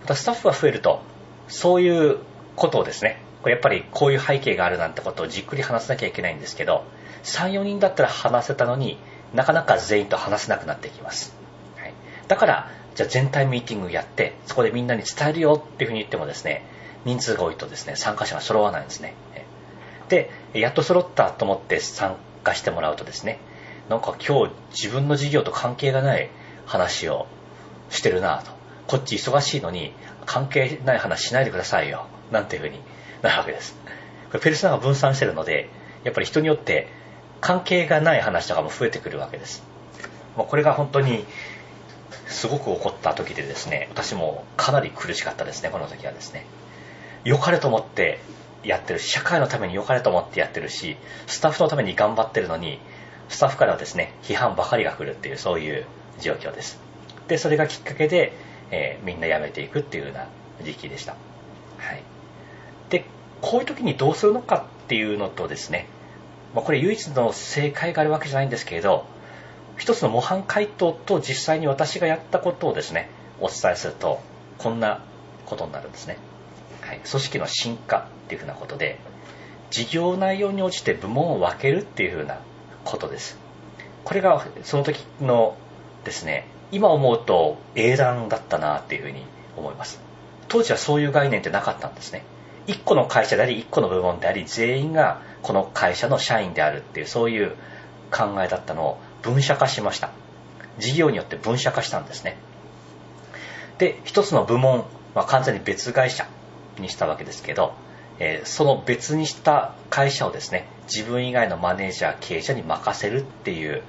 [0.01, 1.01] またスタッフが増えると
[1.47, 2.19] そういう
[2.55, 6.83] ことをですねこれやっぱりこういう背景があるなんてことをじっくり話さなきゃいけないんですけど
[7.23, 8.97] 34人だったら話せたのに
[9.33, 11.35] なかなか全員と話せなくなってきます、
[11.77, 11.93] はい、
[12.27, 16.65] だからじゃあ全体ミーティングやってそこでみんなに伝えるよっていうふうに言ってもですね
[17.03, 19.13] 人数が多いとですね参加者が揃わないんですね。
[20.09, 23.39] でやっと揃ったと思って参加してもらうとですね
[23.89, 26.29] なんか今日自分の事業と関係がない
[26.65, 27.27] 話を
[27.89, 28.51] してるなと
[28.87, 29.93] こっち忙しいのに
[30.25, 32.79] 関係ない話しないでくださいよなんていうふうに
[33.21, 33.75] なるわけです
[34.27, 35.69] これペルソナが分散してるので
[36.03, 36.87] やっぱり人によって
[37.41, 39.63] 関係がない話とかも増えてくるわけです。
[40.35, 41.25] これが本当に
[42.27, 46.45] すごく起こった時でですね、私もかなり苦しかったですね、この時はですね。
[47.23, 48.19] 良かれと思って
[48.65, 50.97] やってるし、社会のために良かれと思ってやってるし、
[51.27, 52.79] スタッフのために頑張ってるのに、
[53.29, 55.85] スタッフからはですね、批判ばかりが来るっていう、そういう
[56.19, 56.79] 状況です。
[57.27, 58.33] で、それがきっかけで、
[58.71, 60.27] えー、みんな辞めていくっていうような
[60.63, 61.13] 時期でした。
[61.77, 62.03] はい。
[62.89, 63.05] で、
[63.41, 65.87] こういう時にどうするのかっていうのとですね、
[66.55, 69.05] まあ、これ唯一の正解があるわけじゃないんですけれど
[69.77, 73.09] 一つの模範回答と実際に私がやったことをですね
[73.41, 74.21] お伝えすると
[74.57, 75.03] こんな
[75.45, 76.17] ことになるんですね、
[76.85, 78.99] はい、組織の進化っていうふうなことで
[79.71, 82.39] 事業内容に応じて部門を分けるっていうふうな
[82.83, 83.37] ことです。
[84.03, 85.57] これがその時の
[86.03, 89.23] ですね今思うと英断だったなっていうふうに
[89.57, 89.99] 思います。
[90.47, 92.23] 当時はそういう概念ってなかったんですね。
[92.67, 97.55] 1個の会社であり1個の部門であり全員がこの会社の社員であるっていうそういう
[98.11, 100.11] 考えだったのを分社化しました。
[100.77, 102.37] 事業によって分社化したんですね。
[103.77, 106.27] で一つの部門は完全に別会社。
[106.79, 107.73] にしたわけですけど、
[108.19, 113.83] えー、その別にした会社をですね自分以外のマネージャー経営者に任せるっていう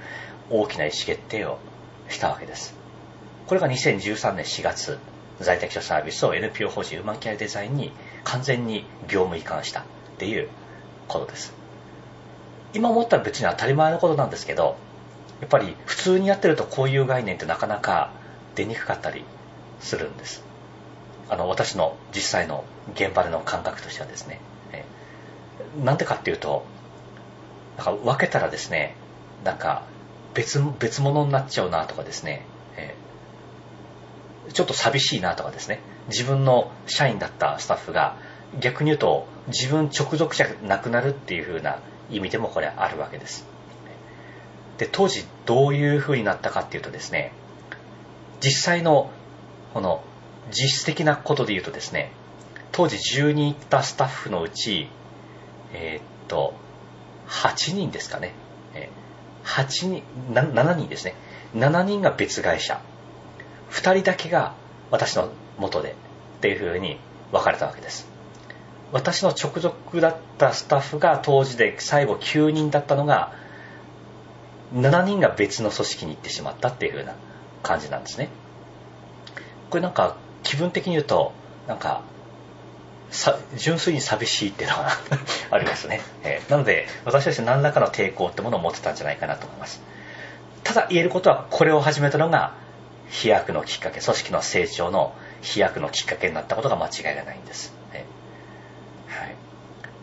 [0.49, 1.59] 大きな意思決定を
[2.09, 2.75] したわけです。
[3.47, 4.99] これが2013年4月
[5.39, 7.91] 在宅者サービスを NPO 法人ウーマンケアデザインに
[8.23, 9.83] 完全に業務移管したっ
[10.17, 10.49] ていう
[11.07, 11.53] ことです。
[12.73, 14.77] 今思ったら別に当たり前のことなんですけど
[15.39, 18.11] やっぱり普通にやってるとこういう概念ってなかなか
[18.55, 19.23] 出にくかったり
[19.79, 20.43] するんです。
[21.29, 22.63] あの私の実際の
[22.93, 24.39] 現場での感覚としてはですね
[24.71, 24.85] え
[25.83, 26.65] なんでかっていうと
[27.77, 28.95] なんか分けたらですね
[29.43, 29.83] なんか
[30.33, 32.95] 別別物になっちゃうなとかですね、え
[34.53, 38.17] ちょっと寂しいなとかですね自分の社員だったスタッフが
[38.59, 43.45] 逆に言うと自分直属者なくなるっていう風な意味でもこれあるわけです。
[44.77, 47.31] で当時どういう風になったかっていうとですね
[48.41, 49.09] 実際の
[49.73, 50.03] この
[50.49, 52.11] 実質的なことで言うとですね
[52.71, 54.89] 当時10人いたスタッフのうち
[55.73, 56.53] えー、っと
[57.27, 58.33] 8人ですかね。
[59.47, 61.15] 8人7人ですね。
[61.55, 62.81] 7人が別会社。
[63.71, 64.53] 2人だけが
[64.91, 65.93] 私の元でっ
[66.41, 66.99] ていう風に
[67.31, 68.07] 分かれたわけです。
[68.91, 73.33] 私の直属だったスタッフが当時で最後9人だったのが
[74.73, 77.15] 7人が別の組織に行ってしまったっていう風な
[77.63, 78.29] 感じなんですね。
[79.69, 80.15] これなんか
[80.47, 81.33] 気分的に言うと
[81.67, 82.01] なんか
[83.57, 84.91] 純粋に寂しいっていうのが
[85.51, 89.81] ありますね、えー、なので私たち何らかの抵抗ってものを持ってたんじゃないかなと思います。
[90.63, 92.53] ただ言えることはこれを始めたのが
[93.09, 97.73] 飛躍のきっかけ組織の成長の飛躍のきっかけになったことが間違いがないんです、
[99.07, 99.35] はい、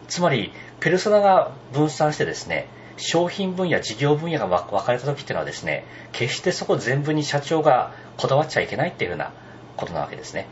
[0.09, 9.33] つまりペルソナが分散してですね商品分野事業分野が分かれた時っていうのはですね決してそこ全部に社長がこだわっちゃいけないっていうふうな
[9.77, 10.47] ことなわけですね。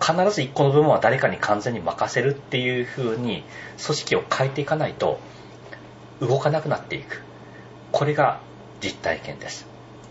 [0.00, 3.44] 必ず1個の部分は誰かに完全に任せるっていうふうに
[3.84, 5.18] 組織を変えていかないと
[6.20, 7.22] 動かなくなっていく。
[7.92, 8.40] これが
[8.82, 9.66] 実体験です、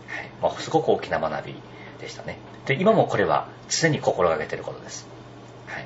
[0.08, 0.30] はい。
[0.42, 1.56] まあ、すごく大きな学び
[2.00, 2.38] でしたね。
[2.66, 5.08] で今もこれは常に心がけていることです、
[5.68, 5.86] はい、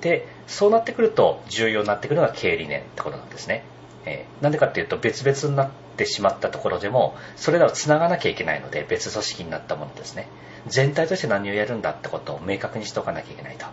[0.00, 3.64] でそうなってくると重要になってくるのが経営理念ってことなんですね、
[4.04, 10.28] えー、なんでかっていうと別々になってしまったところでもそれらをつながなきゃいけないので別組織になったものですね。
[10.66, 13.66] 全体として何をやるんだってことを明確にしておかなきゃいけないと。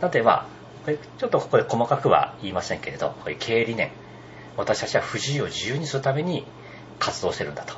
[0.00, 0.48] なのでま
[0.86, 3.90] あちょっとここで細かくは言いませんけれどこういう経営理念。
[4.56, 6.44] 私たちは不自由を自由にするために
[6.98, 7.74] 活動してるんだと、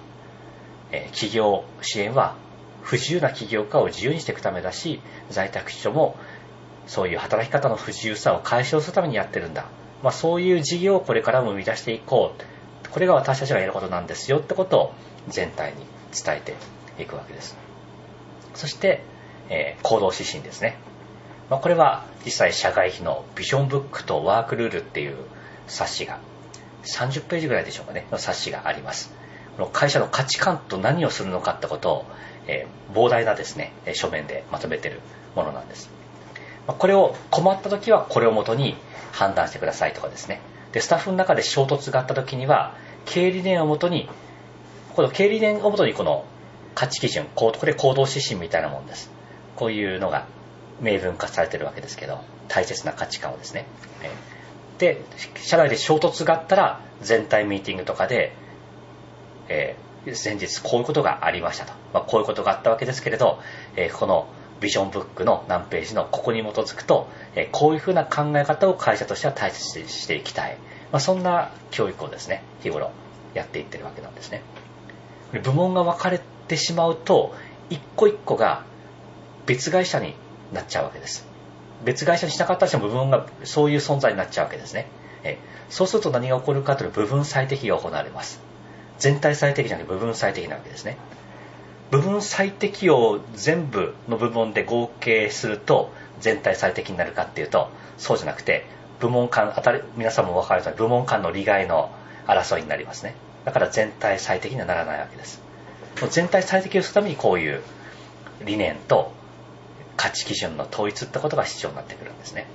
[0.93, 2.37] えー、企業支援は
[2.83, 6.17] 不自由な起業家を自由にしていくためだし在宅秘書も
[6.87, 9.67] そういう働き方の不自由さを解消するためにやってるんだ、
[10.03, 12.43] まあ、そういう事業をこれからも生み出していこう。
[12.91, 14.95] これが私たちがやることなんですよってことを
[15.29, 15.79] 全体に
[16.13, 16.55] 伝えて
[17.03, 17.70] いくわけです。
[18.55, 19.03] そして、
[19.49, 20.79] えー、行動指針ですね、
[21.49, 25.17] まあ、これは実際社外費のビジョンブックとワークルールっていう
[25.67, 26.19] 冊子が
[26.85, 29.13] 30ページぐらいでしょうかねの冊子があります。
[29.57, 32.05] この会社の価値観と何をするのかってことを、
[32.47, 35.01] えー、膨大なですね書面でまとめてる
[35.35, 35.91] ものなんです。
[36.67, 38.77] これを困った時はこれをもとに
[39.13, 40.41] 判断してくださいとかですね。
[40.73, 42.75] でスタッフの中で衝突があった時には
[43.05, 44.09] 経理念をもとに
[44.95, 46.25] この経理念をもとにこの
[46.75, 49.11] 価値基準これ行動指針みたいなもんです。
[49.57, 50.27] こういうのが
[50.81, 53.67] 明文化されてるわけですけど大切な価値観をですね。
[54.79, 55.03] で
[55.37, 58.33] 社内で衝突があったら全体ミーティングとかで、
[59.49, 63.41] えー、先日こういうことがありましたと、まあ、こういうことがあったわけですけれど、
[63.77, 64.27] えー、この
[64.61, 70.57] ビジョンブックの何ページのここに基づくと、えー、こういうふうな考え方を会社としては大切にしていきたい、
[70.93, 72.91] まあ、そんな教育をですね日頃
[73.35, 74.43] やっていってるわけなんですね。
[75.43, 77.35] 部門が分かれてしまうと
[77.71, 78.65] 一個一個が
[79.47, 80.15] 別会社に
[80.53, 81.31] なっちゃうわけです
[81.85, 84.87] 別会社にしなかった人も部分がそういう存在になっちゃうわけですね。
[85.23, 85.39] え
[85.69, 88.41] そうすると何が起こるかというと部分最適が行われます。
[88.99, 90.99] 全体最適じゃなくて部分最適なわけですね。
[91.91, 95.91] 部分最適を全部の部門で合計すると
[96.21, 98.65] 全体最適になるかっていうとそうじゃなくて
[99.01, 101.91] 部門間当たり皆さんも分かるとおり部門間の利害の
[102.27, 105.43] 争いになりますねだから全体最適にはならないわけです
[106.11, 107.63] 全体最適をするためにこういう
[108.45, 109.13] 理念と
[109.97, 112.47] 価値基準の統一ってことが必要になってくるんですね。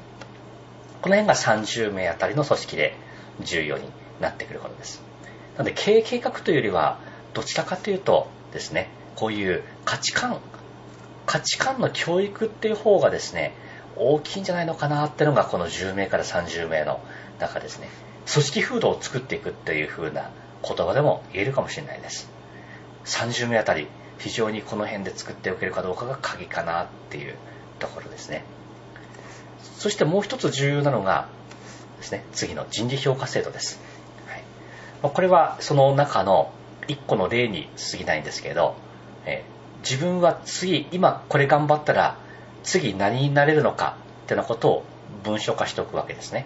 [1.02, 2.96] この辺が30名あたりの組織で
[3.42, 3.88] 重要に
[4.20, 5.02] なってくることです。
[5.56, 7.00] なので経営計画というよりは
[7.34, 10.40] どちらかというとですねこういう価値観
[11.26, 13.54] 価値観の教育っていう方がですね
[13.96, 17.00] 大きいんじゃないのかなっていうのがこの10名から30名の
[17.40, 17.90] 中ですね。
[18.32, 20.32] 組織風土を作っていくっていう風な
[20.64, 22.30] 言葉でも言えるかもしれないです。
[23.06, 23.88] 30名あたり
[24.18, 27.36] 非常にこの辺で作っておけるかどうかが鍵かなっていう
[27.80, 28.44] ところですね。
[29.78, 31.28] そしてもう一つ重要なのが
[31.98, 33.80] ですね次の人事評価制度です、
[34.28, 34.44] はい、
[35.14, 36.52] これはその中の
[36.88, 38.76] 一個の例に過ぎないんですけど、
[39.26, 39.44] え
[39.82, 42.18] 自分は次今これ頑張ったら
[42.64, 44.84] 次何になれるのかってなことを
[45.24, 46.46] 文章化しておくわけですね。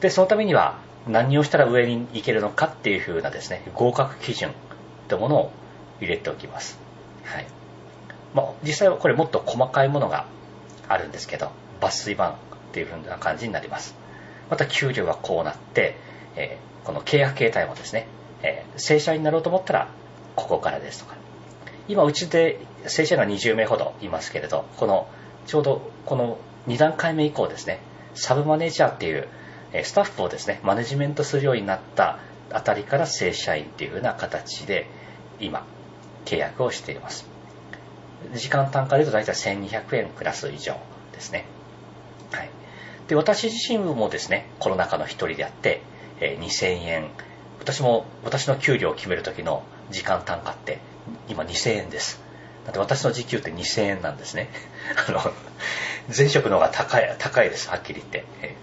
[0.00, 0.78] でそのためには
[1.08, 4.52] 何をしたら上に行けるのかっていうふうなですね合格基準。
[5.08, 5.50] ってものを
[6.00, 6.78] 入れておきます。
[7.24, 7.46] はい。
[8.34, 10.26] まあ、実際はこれもっと細かいものが
[10.86, 11.50] あるんですけど、
[11.80, 12.34] 抜粋版っ
[12.72, 13.94] ていう風な感じになります。
[14.50, 15.96] また給料がこうなって、
[16.36, 18.06] えー、この契約形態もですね、
[18.42, 19.88] えー、正社員になろうと思ったら、
[20.36, 21.16] ここからですとか。
[21.88, 25.08] 今、うちで正社員が20名ほどいますけれど、この、
[25.46, 27.80] ちょうどこの2段階目以降ですね、
[28.14, 29.26] サブマネージャーっていう、
[29.84, 32.18] スタッフをですね、マネジメントするようになった
[32.52, 34.86] あたりから正社員っていう風な形で、
[35.40, 35.64] 今、
[36.24, 37.26] 契約をしています。
[38.34, 40.76] 時間単価で言うと大体1200円クラス以上
[41.12, 41.44] ですね。
[42.32, 42.50] はい。
[43.08, 45.82] で、私自身もですね、コロナ禍の一人であって、
[46.20, 47.08] えー、2000円、
[47.60, 50.78] 私も、私の給料を決める時の時間単価って
[51.28, 52.20] 今2000円です。
[52.64, 54.50] だって私の時給って2000円なんですね。
[55.08, 55.20] あの、
[56.14, 58.24] 前職の方が高い、高いです、はっきり言って。
[58.42, 58.54] え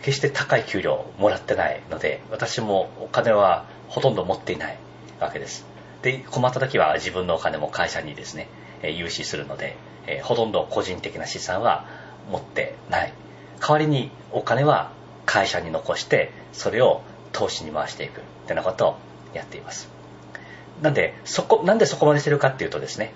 [0.00, 4.76] ー、決して高い給料をもらってないので、私もお金はほとんど持っていない
[5.22, 5.64] わけです。
[6.02, 8.48] で困った時は自分のお金も会社にですね
[8.82, 11.86] 融資するので、えほとんど個人的な資産は
[12.30, 13.12] 持ってない。
[13.60, 14.90] 代わりにお金は
[15.24, 17.02] 会社に残してそれを
[17.32, 18.20] 投資に回していく。
[18.20, 18.96] ってなことを
[19.34, 19.88] やっています。
[20.82, 23.12] なんでそこなんでそこまでしてるかっていうとですね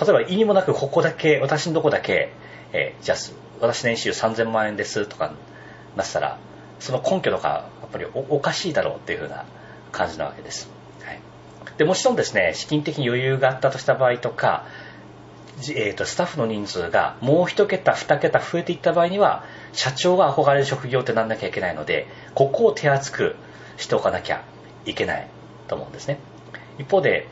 [0.00, 2.32] 例えば意味もなくここだけ私のとこだけ、
[2.72, 3.18] えー、じゃあ
[3.60, 5.34] 私年収3000万円ですとか
[5.96, 6.38] なったら
[6.78, 9.44] その根拠とかやっぱりおかしいだろうっていうふうな
[9.92, 10.70] 感じなわけです。
[11.80, 14.66] でもちろんですね資金的に余裕があったとした場合とか、
[15.74, 23.36] えーと、スタッフの人数がもう1桁2桁増えていった場合には社長が憧れる職業ってなんなきゃいけないのでここを手厚く
[23.78, 24.44] しておかなきゃ
[24.84, 25.28] いけない
[25.68, 26.18] と思うんですね。
[26.78, 27.28] 一方で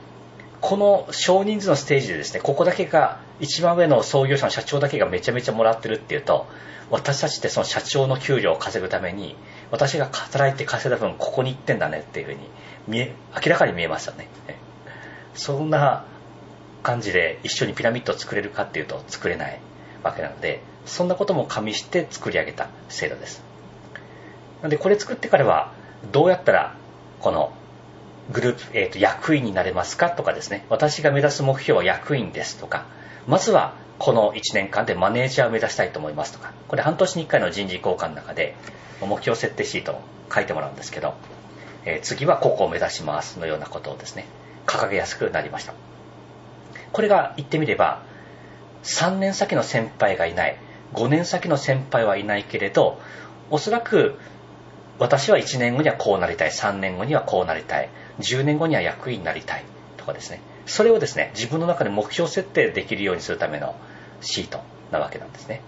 [0.63, 6.47] この少人数のステージでですねここだけが一番上の創業者の社長だけがめちゃめちゃもらってるっていうと
[6.91, 9.37] 私たちってその社長の給料を稼ぐために
[9.71, 12.41] 私が働いて稼いだ分ここに行ってんだねっていうふうに
[12.87, 14.29] 見え明らかに見えますよね。
[15.35, 16.05] そんな
[16.83, 19.61] 感じで一緒にピラミッドを作れるかっていうと作れない
[20.03, 23.43] わけなのでそんなことも加味して作り上げた制度です。
[24.63, 25.73] なのでこれ作ってからは
[26.13, 26.75] どうやったら
[27.21, 27.53] この
[28.33, 30.65] グループ、えーと、役員になれますかとかですね。
[30.69, 32.87] 私が目指す目標は役員ですとか
[33.27, 38.55] まずはこの1年間でマネージャーを目指したいと思いますとかこれ半年に1回の人事交換の中で
[39.01, 40.01] 目標設定シートを
[40.33, 41.15] 書いてもらうんですけど、
[41.85, 44.27] え、次はここを目指しますのようなことをですね
[44.67, 45.75] 掲げやすくなりました。
[46.93, 48.03] これが言ってみれば
[48.85, 50.57] 3年先の先輩がいない
[50.95, 53.01] 5年先の先輩はいないけれど
[53.51, 54.19] おそらく
[54.99, 57.89] 私は1年後にはこうなりたい3年後にはこうなりたい
[58.21, 59.65] 10年後には役員になりたい
[59.97, 63.75] とかですねそれをですね自分の中で目標設定できるようにするための
[64.21, 64.61] シート
[64.91, 65.61] なわけなんですね。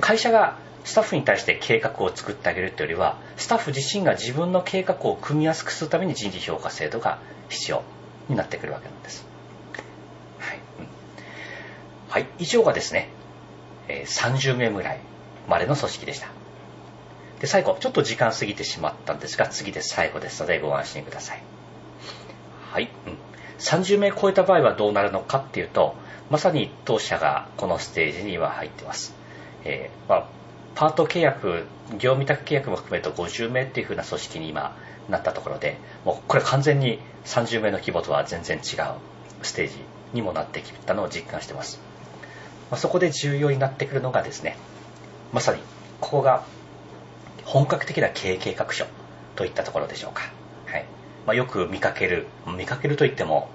[0.00, 7.18] 会社がスタッフに対して計画を作ってあげるというよりはスタッフ自身が自分の計画を組みやすくするために人事評価制度が
[7.48, 7.82] 必要
[8.28, 9.26] になってくるわけなんです。
[10.38, 10.60] はい、
[12.08, 13.10] はい、以上がですね
[13.88, 15.00] 30名ぐらい
[15.48, 16.28] までの組織でした。
[17.40, 21.42] で最後ちょっと時間過ぎてしまったんですが次で最後ですのでご安心ください。
[22.70, 23.18] はい、うん、
[23.58, 25.94] 30名超えた場合はどうなるのかっていうと
[26.30, 29.14] まさに当社がこのステージには入ってます、
[29.64, 30.26] えー、まあ、
[30.74, 34.76] パート契約業務委託契約も含めると50名っていう風な組織に今
[35.08, 38.62] なったところでもうこれ完全に30名の規模とは全然違う
[39.42, 39.74] ステージ
[40.14, 41.80] にもなってきたのを実感してます、
[42.70, 44.56] まあ、そこで重要になってくるのがですね
[45.32, 45.60] まさに
[46.00, 46.44] ここが
[47.44, 48.86] 本格的な経営計画書
[49.34, 50.22] といったところでしょうか、
[50.66, 50.84] はい。
[51.26, 53.48] まあ、よく見かける見かけるといっても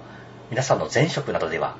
[0.50, 1.76] 皆さんの前職などでは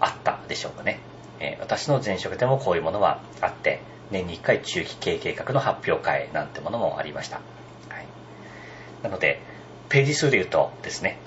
[0.00, 1.00] あったでしょうかね、
[1.38, 7.36] えー、私の前職でもこういうものはあって年に1回中期経営計画の発表会なんてものもありました、
[7.88, 8.06] はい、
[9.02, 9.40] なので
[9.88, 11.18] ページ数で言うとですね、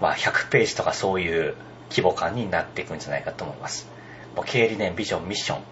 [0.00, 1.54] まあ、100ページとかそういう
[1.90, 3.88] 規模感になっていくんじゃないかと思います。
[4.34, 5.62] もう経理念ビジョンミッション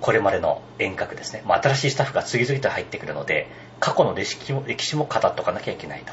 [0.00, 3.48] これまでの遠隔ですね、まあ、新しいスタッフが次々と入ってくるので
[3.80, 6.12] 過去の歴史も歴史も語っとかなきゃいけないと。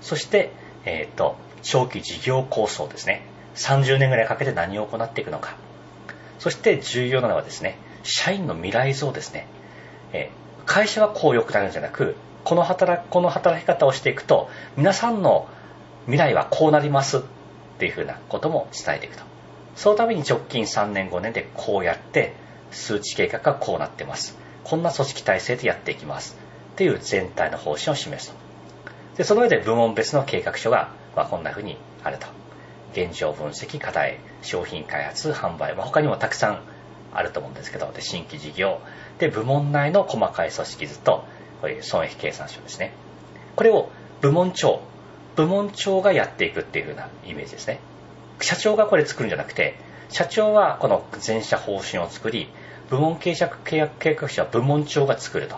[0.00, 0.52] そして、
[0.84, 3.22] えーと、長期事業構想ですね。
[3.56, 5.56] 30年ぐらいかけて何を行っていくのか。
[6.38, 9.48] そして重要なのはですね社員の未来像ですね、
[10.12, 10.30] え、
[10.66, 15.48] 会社はこう良くなるんじゃなくこの働この働き方をしていくと皆さんの
[16.04, 17.18] 未来はこうなります。
[17.18, 19.24] っていうふうなことも伝えていくと。
[19.74, 22.34] そのために直近3年5年でこうやって
[22.70, 24.38] 数値計画がこうなってます。
[24.64, 26.38] こんな組織体制でやっていきます。
[26.72, 28.36] っていう全体の方針を示すと。
[29.18, 32.26] でその上で部門別の計画書が、まあ、こんな風にあると。
[32.96, 36.60] 現状分析課題商品開発販売、まあ、他にもたくさん
[37.12, 38.80] あると思うんですけどで新規事業
[39.18, 41.24] で部門内の細かい組織図と
[41.60, 42.92] こういう損益計算書ですね
[43.54, 43.90] これを
[44.20, 44.80] 部門長
[45.36, 47.80] 部門長がやっていくっていう風なイメージですね
[48.40, 49.78] 社長がこれ作るんじゃなくて
[50.08, 52.48] 社長はこの全社方針を作り
[52.88, 55.56] 部門契約契約計画書は部門長が作ると。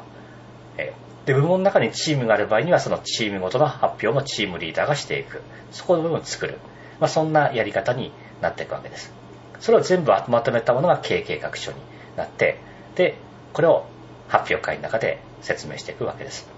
[1.29, 5.43] で、部門の中にチームがある場合には、そのチームごとの発表もチームリーダーがしていく。
[5.71, 6.59] そこの部分を作る。
[7.01, 9.13] まあ、そんなやり方になっていくわけです。
[9.61, 11.79] それを全部まとめたものが経営計画書に
[12.17, 12.59] なって、
[12.95, 13.17] で、
[13.53, 13.87] これを
[14.29, 16.49] 発表会の中で説明していくわけです。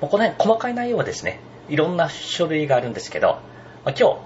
[0.00, 3.38] この辺、細かい内容はですね、いろんな書類があるんですけど、
[3.84, 4.16] まあ、今日、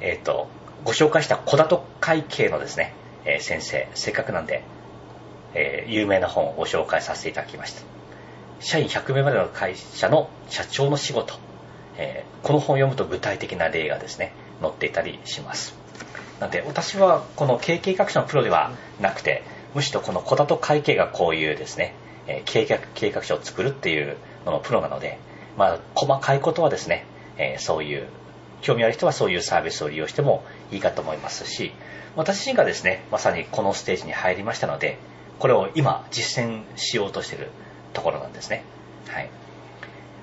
[0.00, 0.48] えっ、ー、と、
[0.84, 2.94] ご紹介した小里会計のですね、
[3.24, 4.62] えー、先生、せっかくなんで、
[5.54, 7.82] えー、有名な本をご紹介させていただきました。
[8.60, 11.34] 社員100名までの会社の社長の仕事、
[11.96, 15.74] えー、この本を読むと具体的な例がですね、載っていたりします。
[16.40, 19.42] なので、私はこの経営計画書のプロではなくて、
[19.74, 21.94] むしろこの小里会計がこういうですね、
[22.26, 25.18] えー、計画書を作るっていうののプロなので、
[25.56, 27.04] まあ、細かいことはですね、
[27.36, 28.08] え、そういう
[28.62, 31.72] 興味ある人はそういうサービスを利用してもいいかと思いますし、
[32.16, 34.98] 私自身がですね、まさにこのステージに入りましたので、
[35.38, 37.50] これを今実践しようとしている
[37.92, 38.64] ところなんですね。
[39.08, 39.30] はい。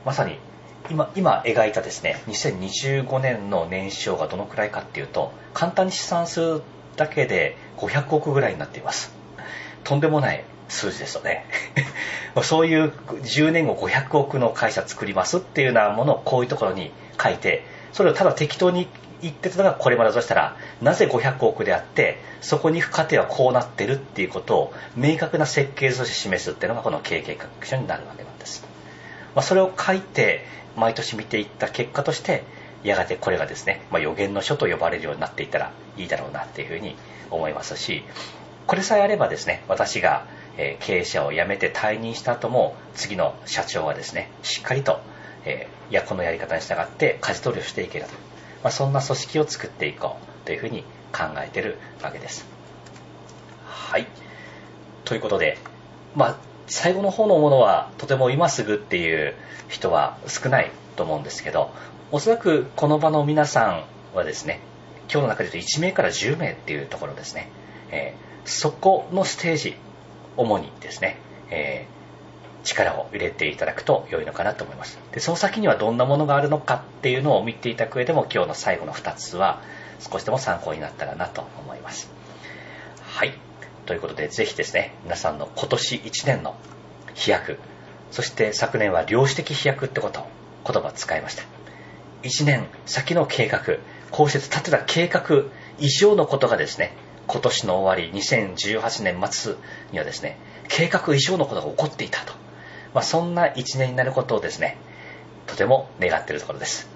[0.06, 0.40] まさに
[0.90, 6.62] 今、今描いたですね、2025年の年商がどのくらいかっていうと、簡単に試算する
[6.96, 9.14] だけで500億ぐらいになっています。
[9.84, 11.46] とんでもない数字ですよね。
[12.44, 17.64] そういう10年後500億の会社作りますっていうようなものをこういうところに書いて、
[17.94, 18.88] それをただ適当に
[19.22, 28.64] 言ってたのがこれまでだとしたらなぜ500億であってそこに行く過程はこうなってるっていうことを明確な設計図として示すっていうのがこの経営計画書になるわけなんです、
[29.34, 30.46] まあ、それを書いて
[30.78, 32.44] 毎年見ていった結果として
[32.84, 36.96] やがてこれがですね、まあ、予言の書と呼ばれるようになっていたらいいだろうなっていうふうに
[37.32, 38.04] 思いますし
[38.68, 40.26] これさえあればですね私が
[40.80, 45.02] 経営者を辞めて退任した後も次の社長はですねしっかりと、
[45.46, 48.12] えー、いやこのやり方に従って舵取りをしていけると
[48.64, 52.46] まあ、そんな組織を作っていこうというふうに考えてるわけです。
[53.66, 54.08] はい。
[55.06, 55.58] ということで、
[56.16, 56.38] まあ、
[56.68, 59.34] 最後の方のものはとても今すぐっていう
[59.68, 61.72] 人は少ないと思うんですけど、
[62.12, 63.84] おそらくこの場の皆さん
[64.16, 64.60] はですね、
[65.10, 67.50] 今日の中で言うと1名から10名っていうところですね、
[67.92, 69.76] えー、そこのステージ、
[70.36, 71.18] 主にですね、
[71.50, 71.88] え
[72.68, 75.00] 力を入れていただくと良いのかなと思います。
[75.14, 79.62] でその先にはどんなものがあるのかっていうのを見ていただく上でも今日の最後の2つは
[80.00, 82.12] 少しでも参考になったらなと思います。
[83.02, 83.47] はい。
[83.88, 86.56] ということでぜひですね皆さんの今年1年の
[87.16, 87.58] 飛躍
[88.12, 90.28] そして昨年は量子的飛躍ってことを
[90.72, 91.44] 言葉を使いました
[92.22, 93.62] 1年先の計画
[94.12, 95.24] こうして立てた計画
[95.80, 99.56] 以上のことがですね今年の終わり2018年末
[99.92, 102.34] にはですね計画以上のことが起こっていたと
[102.98, 104.78] まあ、そんな一年になることをですね、
[105.46, 106.90] とても願っているところです。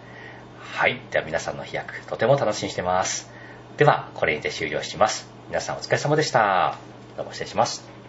[0.59, 0.99] はい。
[1.11, 3.29] では皆さんの飛躍、とても楽しみにしてます。
[3.77, 5.40] では、これにて終了します。
[5.51, 6.77] 皆さんお疲れ様でした。
[7.17, 8.00] どうも失礼します。